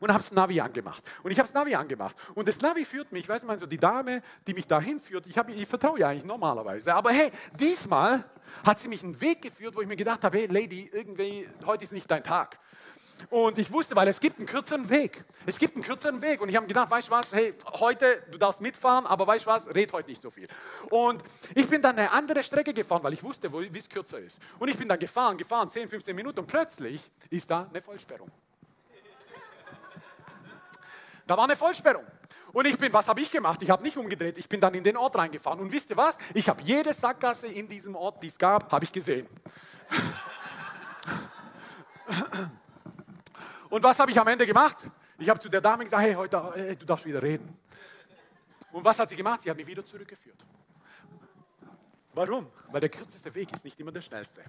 [0.00, 1.02] und habe das Navi angemacht.
[1.22, 2.16] Und ich habe das Navi angemacht.
[2.34, 5.36] Und das Navi führt mich, weißt du, so die Dame, die mich dahin führt, ich,
[5.36, 6.94] hab, ich vertraue ja eigentlich normalerweise.
[6.94, 8.24] Aber hey, diesmal
[8.64, 11.84] hat sie mich einen Weg geführt, wo ich mir gedacht habe, hey Lady, irgendwie, heute
[11.84, 12.58] ist nicht dein Tag.
[13.30, 15.24] Und ich wusste, weil es gibt einen kürzeren Weg.
[15.44, 16.40] Es gibt einen kürzeren Weg.
[16.40, 19.50] Und ich habe gedacht, weißt du was, hey, heute, du darfst mitfahren, aber weißt du
[19.50, 20.48] was, red heute nicht so viel.
[20.90, 21.22] Und
[21.54, 24.40] ich bin dann eine andere Strecke gefahren, weil ich wusste, wie es kürzer ist.
[24.58, 28.30] Und ich bin dann gefahren, gefahren, 10, 15 Minuten und plötzlich ist da eine Vollsperrung.
[31.28, 32.06] Da war eine Vollsperrung.
[32.54, 33.60] Und ich bin, was habe ich gemacht?
[33.62, 35.60] Ich habe nicht umgedreht, ich bin dann in den Ort reingefahren.
[35.60, 36.16] Und wisst ihr was?
[36.32, 39.28] Ich habe jede Sackgasse in diesem Ort, die es gab, habe ich gesehen.
[43.68, 44.78] Und was habe ich am Ende gemacht?
[45.18, 47.58] Ich habe zu der Dame gesagt, hey, heute, hey, du darfst wieder reden.
[48.72, 49.42] Und was hat sie gemacht?
[49.42, 50.46] Sie hat mich wieder zurückgeführt.
[52.14, 52.50] Warum?
[52.70, 54.42] Weil der kürzeste Weg ist nicht immer der schnellste.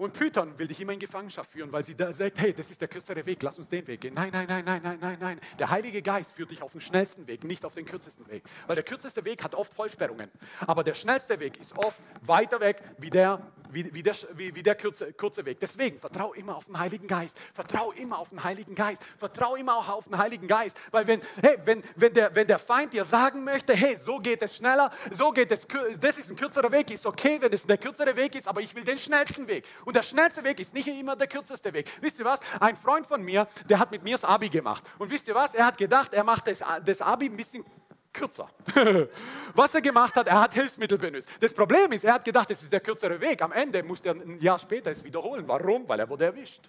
[0.00, 2.80] Und Python will dich immer in Gefangenschaft führen, weil sie da sagt, hey, das ist
[2.80, 4.14] der kürzere Weg, lass uns den Weg gehen.
[4.14, 5.40] Nein, nein, nein, nein, nein, nein, nein.
[5.58, 8.42] Der Heilige Geist führt dich auf den schnellsten Weg, nicht auf den kürzesten Weg.
[8.66, 10.30] Weil der kürzeste Weg hat oft Vollsperrungen.
[10.66, 14.62] Aber der schnellste Weg ist oft weiter weg wie der, wie, wie der, wie, wie
[14.62, 15.60] der kurze, kurze Weg.
[15.60, 17.36] Deswegen vertrau immer auf den Heiligen Geist.
[17.54, 19.02] Vertrau immer auf den Heiligen Geist.
[19.18, 20.76] Vertrau immer auch auf den Heiligen Geist.
[20.90, 24.42] Weil wenn, hey, wenn, wenn, der, wenn der Feind dir sagen möchte, hey, so geht
[24.42, 25.66] es schneller, so geht es,
[26.00, 28.74] das ist ein kürzerer Weg, ist okay, wenn es der kürzere Weg ist, aber ich
[28.74, 29.66] will den schnellsten Weg.
[29.84, 31.90] Und der schnellste Weg ist nicht immer der kürzeste Weg.
[32.00, 32.40] Wisst ihr was?
[32.58, 34.84] Ein Freund von mir, der hat mit mir das Abi gemacht.
[34.98, 35.54] Und wisst ihr was?
[35.54, 37.64] Er hat gedacht, er macht das, das Abi ein bisschen
[38.12, 38.48] kürzer.
[39.54, 41.28] Was er gemacht hat, er hat Hilfsmittel benutzt.
[41.40, 43.42] Das Problem ist, er hat gedacht, das ist der kürzere Weg.
[43.42, 45.46] Am Ende musste er ein Jahr später es wiederholen.
[45.46, 45.88] Warum?
[45.88, 46.68] Weil er wurde erwischt.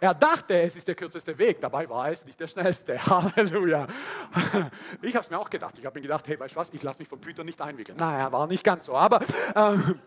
[0.00, 2.98] Er dachte, es ist der kürzeste Weg, dabei war es nicht der schnellste.
[3.06, 3.86] Halleluja.
[5.02, 5.76] Ich habe es mir auch gedacht.
[5.78, 7.98] Ich habe mir gedacht, hey, weißt du was, ich lasse mich von Python nicht einwickeln.
[7.98, 9.20] Naja, war nicht ganz so, aber
[9.56, 10.00] ähm,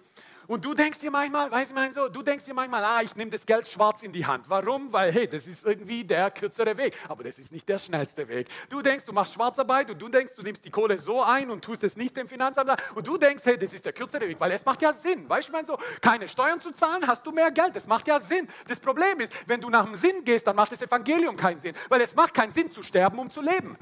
[0.48, 3.32] und du denkst dir manchmal, weißt du, so, du denkst dir manchmal, ah, ich nehme
[3.32, 4.50] das Geld schwarz in die Hand.
[4.50, 4.92] Warum?
[4.92, 6.98] Weil, hey, das ist irgendwie der kürzere Weg.
[7.08, 8.48] Aber das ist nicht der schnellste Weg.
[8.70, 11.64] Du denkst, du machst Schwarzarbeit und du denkst, du nimmst die Kohle so ein und
[11.64, 12.72] tust es nicht dem Finanzamt.
[12.96, 15.30] Und du denkst, hey, das ist der kürzere Weg, weil es macht ja Sinn.
[15.30, 17.76] Weißt du, so, keine Steuern zu zahlen, hast du mehr Geld.
[17.76, 18.48] Das macht ja Sinn.
[18.68, 21.76] Das Problem ist, wenn du nach dem Sinn gehst, dann macht das Evangelium keinen Sinn.
[21.90, 23.78] Weil es macht keinen Sinn zu sterben, um zu leben.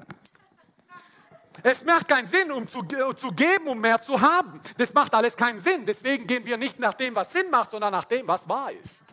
[1.64, 4.60] Es macht keinen Sinn, um zu, zu geben, um mehr zu haben.
[4.78, 5.86] Das macht alles keinen Sinn.
[5.86, 9.04] Deswegen gehen wir nicht nach dem, was Sinn macht, sondern nach dem, was wahr ist.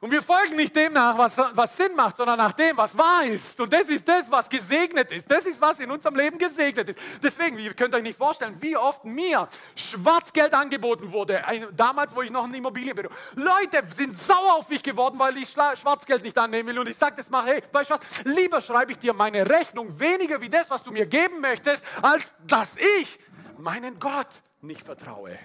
[0.00, 3.24] Und wir folgen nicht dem nach, was, was Sinn macht, sondern nach dem, was wahr
[3.24, 3.60] ist.
[3.60, 5.28] Und das ist das, was gesegnet ist.
[5.28, 7.00] Das ist, was in unserem Leben gesegnet ist.
[7.20, 11.42] Deswegen, ihr könnt euch nicht vorstellen, wie oft mir Schwarzgeld angeboten wurde.
[11.72, 13.08] Damals, wo ich noch in Immobilienbüro.
[13.34, 16.78] Leute sind sauer auf mich geworden, weil ich Schwarzgeld nicht annehmen will.
[16.78, 19.98] Und ich sage das mal, hey, weißt du was, lieber schreibe ich dir meine Rechnung
[19.98, 23.18] weniger wie das, was du mir geben möchtest, als dass ich
[23.56, 24.28] meinen Gott
[24.60, 25.36] nicht vertraue.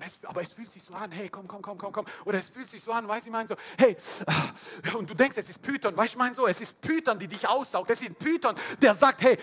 [0.00, 2.06] Es, aber es fühlt sich so an, hey, komm, komm, komm, komm, komm.
[2.24, 5.14] Oder es fühlt sich so an, weißt du, ich meine so, hey, ah, und du
[5.14, 7.90] denkst, es ist Python, weißt du, ich meine so, es ist Python, die dich aussaugt.
[7.90, 9.38] Es ist Python, der sagt, hey,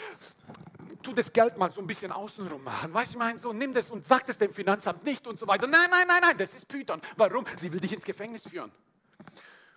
[1.01, 2.93] tu das Geld mal so ein bisschen außenrum machen.
[2.93, 5.47] Weißt du, ich meine so, nimm das und sag das dem Finanzamt nicht und so
[5.47, 5.67] weiter.
[5.67, 7.01] Nein, nein, nein, nein, das ist Python.
[7.17, 7.45] Warum?
[7.57, 8.71] Sie will dich ins Gefängnis führen.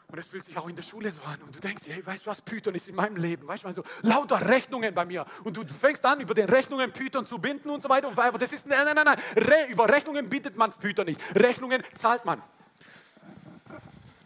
[0.08, 1.40] Und es fühlt sich auch in der Schule so an.
[1.42, 3.46] Und du denkst hey, weißt du was, Python ist in meinem Leben.
[3.46, 5.26] Weißt du, so lauter Rechnungen bei mir.
[5.42, 8.08] Und du fängst an, über den Rechnungen Python zu binden und so weiter.
[8.08, 9.18] Und das ist, nein, nein, nein, nein.
[9.36, 11.20] Re, über Rechnungen bindet man Python nicht.
[11.34, 12.40] Rechnungen zahlt man.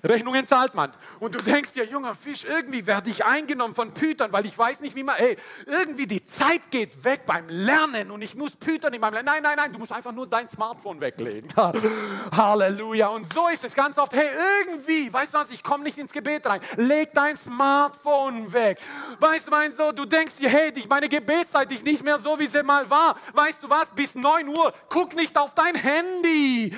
[0.03, 0.93] Rechnungen zahlt man.
[1.19, 4.81] Und du denkst dir, junger Fisch, irgendwie werde ich eingenommen von Python, weil ich weiß
[4.81, 5.37] nicht, wie man, ey,
[5.67, 9.27] irgendwie die Zeit geht weg beim Lernen und ich muss Python in meinem Lernen.
[9.27, 11.53] Nein, nein, nein, du musst einfach nur dein Smartphone weglegen.
[12.37, 13.09] Halleluja.
[13.09, 14.29] Und so ist es ganz oft, hey,
[14.67, 16.61] irgendwie, weißt du was, ich komme nicht ins Gebet rein.
[16.77, 18.79] Leg dein Smartphone weg.
[19.19, 22.47] Weißt du, mein so, du denkst dir, hey, meine Gebetszeit ist nicht mehr so, wie
[22.47, 23.17] sie mal war.
[23.35, 26.73] Weißt du was, bis 9 Uhr, guck nicht auf dein Handy.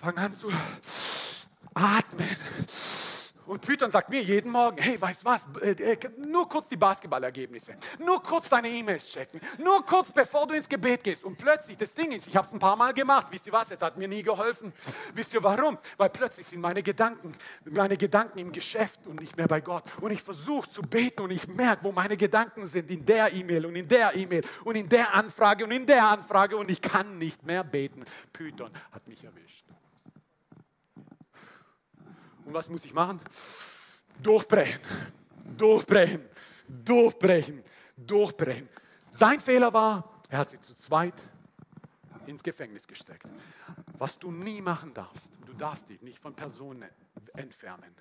[0.00, 0.48] Fang an zu
[1.74, 2.36] atmen.
[3.50, 6.76] Und Python sagt mir jeden Morgen, hey, weißt du was, äh, äh, nur kurz die
[6.76, 11.24] Basketballergebnisse, nur kurz deine E-Mails checken, nur kurz bevor du ins Gebet gehst.
[11.24, 13.72] Und plötzlich, das Ding ist, ich habe es ein paar Mal gemacht, wisst ihr was,
[13.72, 14.72] es hat mir nie geholfen.
[15.14, 15.76] Wisst ihr warum?
[15.96, 17.32] Weil plötzlich sind meine Gedanken,
[17.64, 19.82] meine Gedanken im Geschäft und nicht mehr bei Gott.
[20.00, 23.66] Und ich versuche zu beten und ich merke, wo meine Gedanken sind, in der E-Mail
[23.66, 27.18] und in der E-Mail und in der Anfrage und in der Anfrage und ich kann
[27.18, 28.04] nicht mehr beten.
[28.32, 29.66] Python hat mich erwischt.
[32.44, 33.20] Und was muss ich machen?
[34.22, 34.80] Durchbrechen,
[35.56, 36.24] durchbrechen,
[36.68, 37.62] durchbrechen,
[37.96, 38.68] durchbrechen.
[39.10, 41.14] Sein Fehler war, er hat sie zu zweit
[42.26, 43.26] ins Gefängnis gesteckt.
[43.98, 46.88] Was du nie machen darfst, du darfst dich nicht von Personen
[47.34, 47.94] entfernen.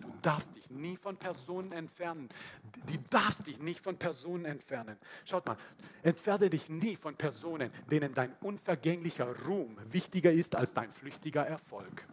[0.00, 2.28] Du darfst dich nie von Personen entfernen.
[2.72, 4.96] Du darfst dich nicht von Personen entfernen.
[5.24, 5.56] Schaut mal,
[6.02, 12.06] entferne dich nie von Personen, denen dein unvergänglicher Ruhm wichtiger ist als dein flüchtiger Erfolg.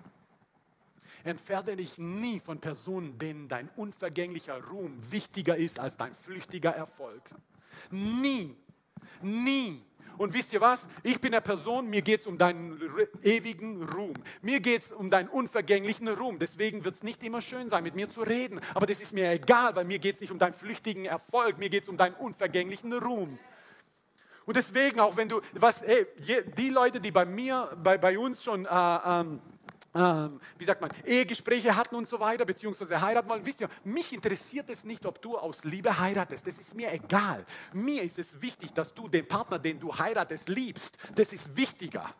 [1.23, 7.21] Entferne dich nie von Personen, denen dein unvergänglicher Ruhm wichtiger ist als dein flüchtiger Erfolg.
[7.91, 8.55] Nie,
[9.21, 9.83] nie.
[10.17, 10.89] Und wisst ihr was?
[11.01, 12.77] Ich bin eine Person, mir geht es um deinen
[13.23, 14.15] ewigen Ruhm.
[14.41, 16.39] Mir geht es um deinen unvergänglichen Ruhm.
[16.39, 18.59] Deswegen wird es nicht immer schön sein, mit mir zu reden.
[18.73, 21.69] Aber das ist mir egal, weil mir geht es nicht um deinen flüchtigen Erfolg, mir
[21.69, 23.39] geht es um deinen unvergänglichen Ruhm.
[24.45, 26.05] Und deswegen, auch wenn du, was, ey,
[26.57, 29.39] die Leute, die bei mir, bei, bei uns schon äh, ähm,
[29.95, 33.45] ähm, wie sagt man, Ehegespräche hatten und so weiter, beziehungsweise heiraten wollen.
[33.45, 36.45] Wisst ihr, mich interessiert es nicht, ob du aus Liebe heiratest.
[36.45, 37.45] Das ist mir egal.
[37.73, 40.97] Mir ist es wichtig, dass du den Partner, den du heiratest, liebst.
[41.15, 42.13] Das ist wichtiger.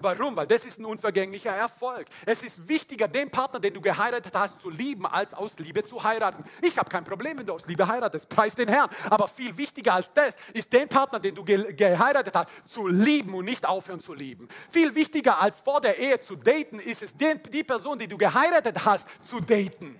[0.00, 0.36] Warum?
[0.36, 2.06] Weil das ist ein unvergänglicher Erfolg.
[2.26, 6.02] Es ist wichtiger, den Partner, den du geheiratet hast, zu lieben, als aus Liebe zu
[6.02, 6.44] heiraten.
[6.62, 8.28] Ich habe kein Problem, wenn du aus Liebe heiratest.
[8.28, 8.90] Preis den Herrn.
[9.10, 13.34] Aber viel wichtiger als das ist den Partner, den du ge geheiratet hast, zu lieben
[13.34, 14.48] und nicht aufhören zu lieben.
[14.70, 18.18] Viel wichtiger als vor der Ehe zu daten, ist es, den, die Person, die du
[18.18, 19.98] geheiratet hast, zu daten.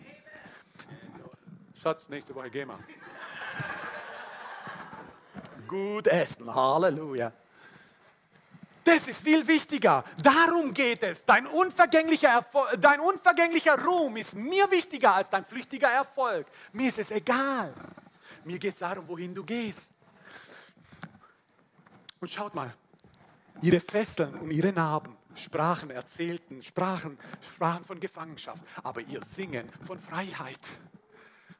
[1.81, 2.79] Schatz, nächste Woche gehen wir.
[5.69, 7.33] Gut essen, Halleluja.
[8.85, 10.05] Das ist viel wichtiger.
[10.23, 11.25] Darum geht es.
[11.25, 16.47] Dein unvergänglicher, Erfolg, dein unvergänglicher Ruhm ist mir wichtiger als dein flüchtiger Erfolg.
[16.73, 17.73] Mir ist es egal.
[18.45, 19.91] Mir geht es darum, wohin du gehst.
[22.21, 22.75] Und schaut mal,
[23.63, 27.19] ihre Fesseln und ihre Narben sprachen, erzählten, sprachen,
[27.55, 30.61] sprachen von Gefangenschaft, aber ihr Singen von Freiheit.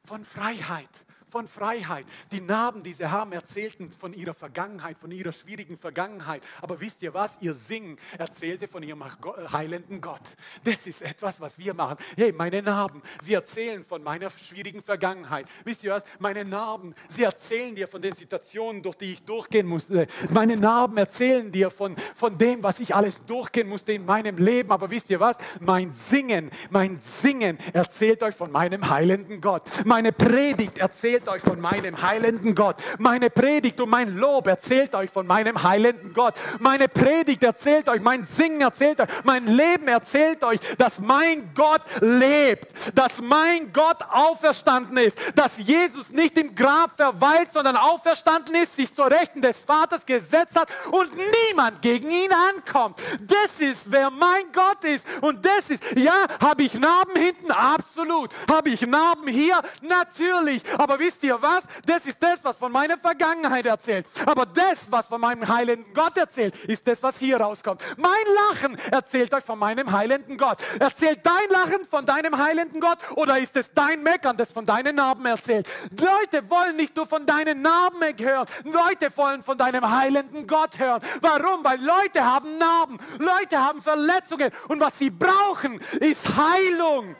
[0.03, 0.89] Von Freiheit
[1.27, 2.05] von Freiheit.
[2.31, 6.43] Die Narben, die sie haben, erzählten von ihrer Vergangenheit, von ihrer schwierigen Vergangenheit.
[6.61, 7.37] Aber wisst ihr was?
[7.41, 9.03] Ihr Singen erzählte von ihrem
[9.51, 10.21] heilenden Gott.
[10.63, 11.97] Das ist etwas, was wir machen.
[12.15, 15.47] Hey, meine Narben, sie erzählen von meiner schwierigen Vergangenheit.
[15.63, 16.03] Wisst ihr was?
[16.19, 20.07] Meine Narben, sie erzählen dir von den Situationen, durch die ich durchgehen musste.
[20.29, 24.71] Meine Narben erzählen dir von, von dem, was ich alles durchgehen musste in meinem Leben.
[24.71, 25.37] Aber wisst ihr was?
[25.59, 29.63] Mein Singen, mein Singen erzählt euch von meinem heilenden Gott.
[29.85, 32.75] Meine Predigt erzählt erzählt euch von meinem heilenden Gott.
[32.97, 36.33] Meine Predigt und mein Lob erzählt euch von meinem heilenden Gott.
[36.59, 41.81] Meine Predigt erzählt euch, mein Singen erzählt euch, mein Leben erzählt euch, dass mein Gott
[42.01, 48.75] lebt, dass mein Gott auferstanden ist, dass Jesus nicht im Grab verweilt, sondern auferstanden ist,
[48.75, 51.11] sich zur Rechten des Vaters gesetzt hat und
[51.49, 52.99] niemand gegen ihn ankommt.
[53.21, 55.05] Das ist, wer mein Gott ist.
[55.21, 57.51] Und das ist, ja, habe ich Narben hinten?
[57.51, 58.31] Absolut.
[58.51, 59.61] Habe ich Narben hier?
[59.81, 60.61] Natürlich.
[60.77, 61.63] Aber wisst ihr was?
[61.85, 64.05] Das ist das, was von meiner Vergangenheit erzählt.
[64.25, 67.81] Aber das, was von meinem heilenden Gott erzählt, ist das, was hier rauskommt.
[67.97, 68.11] Mein
[68.49, 70.57] Lachen erzählt euch von meinem heilenden Gott.
[70.79, 74.95] Erzählt dein Lachen von deinem heilenden Gott oder ist es dein Meckern, das von deinen
[74.95, 75.67] Narben erzählt?
[75.91, 78.47] Leute wollen nicht nur von deinen Narben hören.
[78.63, 81.01] Leute wollen von deinem heilenden Gott hören.
[81.21, 81.63] Warum?
[81.63, 82.97] Weil Leute haben Narben.
[83.19, 84.51] Leute haben Verletzungen.
[84.67, 87.15] Und was sie brauchen, ist Heilung.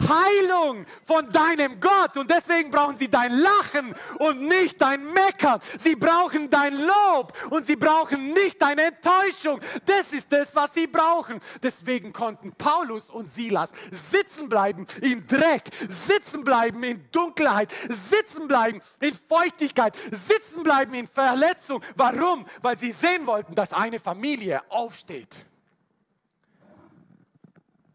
[0.00, 2.16] Heilung von deinem Gott.
[2.16, 5.60] Und deswegen brauchen sie dein Lachen und nicht dein Meckern.
[5.78, 9.60] Sie brauchen dein Lob und sie brauchen nicht deine Enttäuschung.
[9.84, 11.40] Das ist das, was sie brauchen.
[11.62, 18.80] Deswegen konnten Paulus und Silas sitzen bleiben in Dreck, sitzen bleiben in Dunkelheit, sitzen bleiben
[19.00, 21.82] in Feuchtigkeit, sitzen bleiben in Verletzung.
[21.96, 22.46] Warum?
[22.62, 25.34] Weil sie sehen wollten, dass eine Familie aufsteht.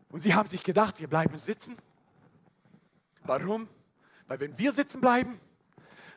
[0.10, 1.78] Und sie haben sich gedacht, wir bleiben sitzen
[3.24, 3.68] Warum?
[4.28, 5.40] Weil wenn wir sitzen bleiben,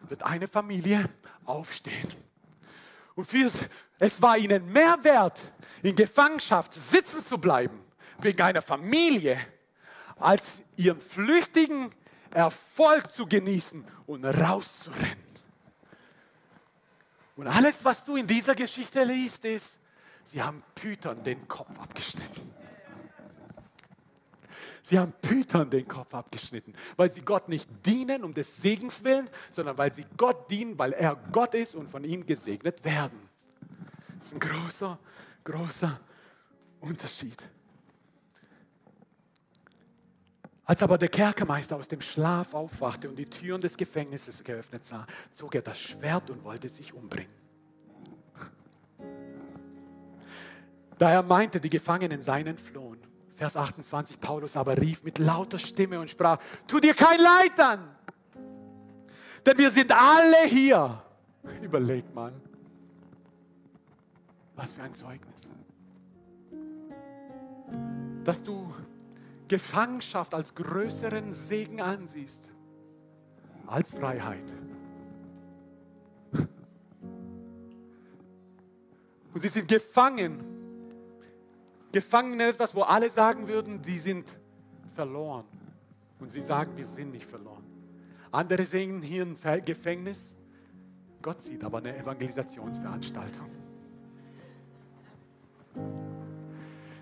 [0.08, 1.08] wird eine Familie
[1.44, 2.12] aufstehen.
[3.14, 3.28] Und
[3.98, 5.40] es war ihnen mehr wert,
[5.82, 7.84] in Gefangenschaft sitzen zu bleiben,
[8.18, 9.38] wegen einer Familie,
[10.16, 11.90] als ihren flüchtigen
[12.30, 15.24] Erfolg zu genießen und rauszurennen.
[17.36, 19.80] Und alles, was du in dieser Geschichte liest, ist,
[20.22, 22.54] sie haben Pütern den Kopf abgeschnitten.
[24.84, 29.30] Sie haben Pütern den Kopf abgeschnitten, weil sie Gott nicht dienen um des Segens willen,
[29.50, 33.18] sondern weil sie Gott dienen, weil er Gott ist und von ihm gesegnet werden.
[34.18, 34.98] Das ist ein großer,
[35.42, 35.98] großer
[36.80, 37.42] Unterschied.
[40.66, 45.06] Als aber der Kerkermeister aus dem Schlaf aufwachte und die Türen des Gefängnisses geöffnet sah,
[45.32, 47.32] zog er das Schwert und wollte sich umbringen.
[50.98, 52.93] Da er meinte, die Gefangenen seien entflohen.
[53.34, 57.88] Vers 28, Paulus aber rief mit lauter Stimme und sprach, tu dir kein Leid an,
[59.44, 61.02] denn wir sind alle hier.
[61.62, 62.32] Überleg mal,
[64.54, 65.50] was für ein Zeugnis.
[68.22, 68.72] Dass du
[69.48, 72.52] Gefangenschaft als größeren Segen ansiehst
[73.66, 74.44] als Freiheit.
[79.32, 80.53] Und sie sind gefangen
[81.94, 84.36] gefangen in etwas, wo alle sagen würden, die sind
[84.96, 85.44] verloren.
[86.18, 87.62] Und sie sagen, wir sind nicht verloren.
[88.32, 90.34] Andere sehen hier ein Gefängnis.
[91.22, 93.48] Gott sieht aber eine Evangelisationsveranstaltung.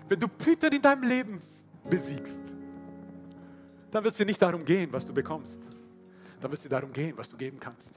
[0.07, 1.41] Wenn du Peter in deinem Leben
[1.89, 2.41] besiegst,
[3.89, 5.59] dann wird es dir nicht darum gehen, was du bekommst.
[6.39, 7.93] Dann wird es dir darum gehen, was du geben kannst.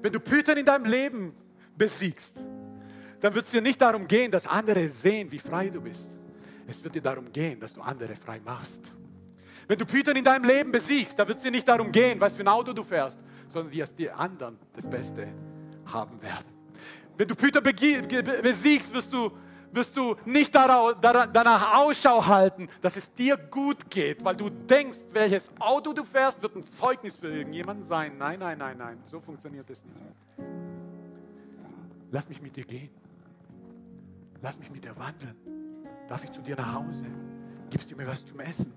[0.00, 1.34] Wenn du Peter in deinem Leben
[1.76, 2.42] besiegst,
[3.20, 6.10] dann wird es dir nicht darum gehen, dass andere sehen, wie frei du bist.
[6.66, 8.92] Es wird dir darum gehen, dass du andere frei machst.
[9.66, 12.34] Wenn du Python in deinem Leben besiegst, dann wird es dir nicht darum gehen, was
[12.34, 15.28] für ein Auto du fährst, sondern dass die anderen das Beste
[15.86, 16.46] haben werden.
[17.16, 19.32] Wenn du Python besiegst, wirst du,
[19.72, 25.50] wirst du nicht danach Ausschau halten, dass es dir gut geht, weil du denkst, welches
[25.58, 28.16] Auto du fährst, wird ein Zeugnis für irgendjemanden sein.
[28.16, 29.96] Nein, nein, nein, nein, so funktioniert es nicht.
[32.10, 32.90] Lass mich mit dir gehen.
[34.42, 35.34] Lass mich mit dir wandeln.
[36.06, 37.04] Darf ich zu dir nach Hause?
[37.70, 38.72] Gibst du mir was zum Essen?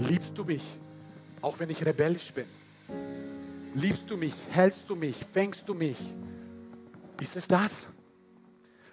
[0.00, 0.62] Liebst du mich,
[1.40, 2.46] auch wenn ich rebellisch bin?
[3.74, 4.34] Liebst du mich?
[4.50, 5.16] Hältst du mich?
[5.32, 5.96] Fängst du mich?
[7.20, 7.88] Ist es das?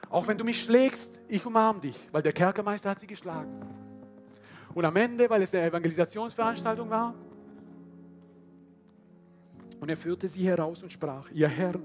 [0.09, 3.51] Auch wenn du mich schlägst, ich umarme dich, weil der Kerkermeister hat sie geschlagen.
[4.73, 7.15] Und am Ende, weil es eine Evangelisationsveranstaltung war,
[9.79, 11.83] und er führte sie heraus und sprach, ihr Herrn,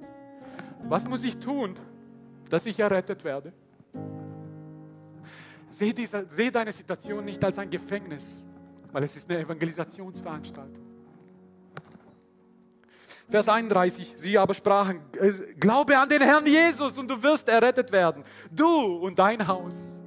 [0.85, 1.77] was muss ich tun,
[2.53, 3.51] dass ich errettet werde.
[5.71, 8.45] Seh, diese, seh deine Situation nicht als ein Gefängnis,
[8.93, 10.83] weil es ist eine Evangelisationsveranstaltung.
[13.27, 15.01] Vers 31, sie aber sprachen,
[15.59, 19.99] glaube an den Herrn Jesus und du wirst errettet werden, du und dein Haus.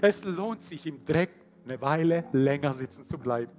[0.00, 1.28] Es lohnt sich im Dreck
[1.68, 3.52] eine Weile länger sitzen zu bleiben.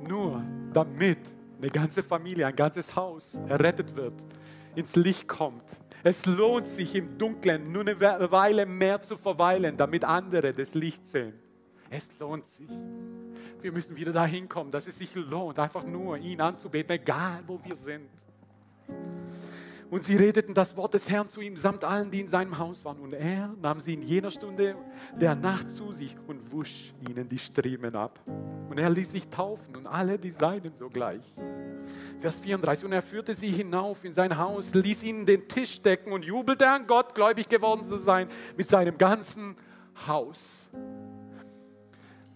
[0.00, 0.42] Nur
[0.72, 1.20] damit
[1.58, 4.14] eine ganze Familie, ein ganzes Haus errettet wird,
[4.78, 5.64] ins Licht kommt,
[6.04, 11.08] es lohnt sich im Dunkeln nur eine Weile mehr zu verweilen, damit andere das Licht
[11.08, 11.34] sehen.
[11.90, 12.68] Es lohnt sich.
[13.60, 17.58] Wir müssen wieder dahin kommen, dass es sich lohnt, einfach nur ihn anzubeten, egal wo
[17.64, 18.08] wir sind.
[19.90, 22.84] Und sie redeten das Wort des Herrn zu ihm samt allen, die in seinem Haus
[22.84, 22.98] waren.
[22.98, 24.76] Und er nahm sie in jener Stunde
[25.18, 28.20] der Nacht zu sich und wusch ihnen die Striemen ab.
[28.68, 31.22] Und er ließ sich taufen und alle die Seinen sogleich.
[32.20, 32.84] Vers 34.
[32.84, 36.68] Und er führte sie hinauf in sein Haus, ließ ihnen den Tisch decken und jubelte
[36.68, 38.28] an Gott, gläubig geworden zu sein,
[38.58, 39.56] mit seinem ganzen
[40.06, 40.68] Haus.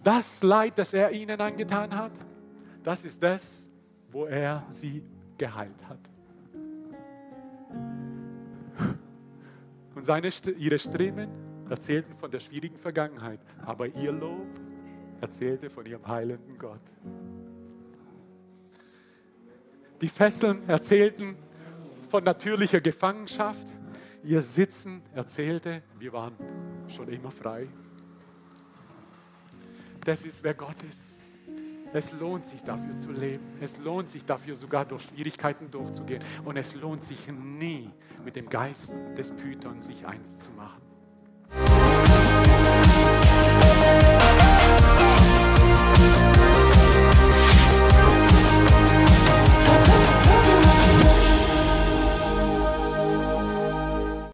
[0.02, 2.12] Das Leid, das er ihnen angetan hat,
[2.82, 3.68] das ist das,
[4.10, 5.02] wo er sie
[5.36, 6.11] geheilt hat.
[9.94, 11.28] Und seine, ihre Streben
[11.68, 14.46] erzählten von der schwierigen Vergangenheit, aber ihr Lob
[15.20, 16.80] erzählte von ihrem heilenden Gott.
[20.00, 21.36] Die Fesseln erzählten
[22.08, 23.68] von natürlicher Gefangenschaft,
[24.24, 26.34] ihr Sitzen erzählte, wir waren
[26.88, 27.68] schon immer frei.
[30.04, 31.11] Das ist, wer Gott ist.
[31.94, 33.44] Es lohnt sich dafür zu leben.
[33.60, 36.22] Es lohnt sich dafür sogar durch Schwierigkeiten durchzugehen.
[36.44, 37.90] Und es lohnt sich nie
[38.24, 40.80] mit dem Geist des Python sich eins zu machen.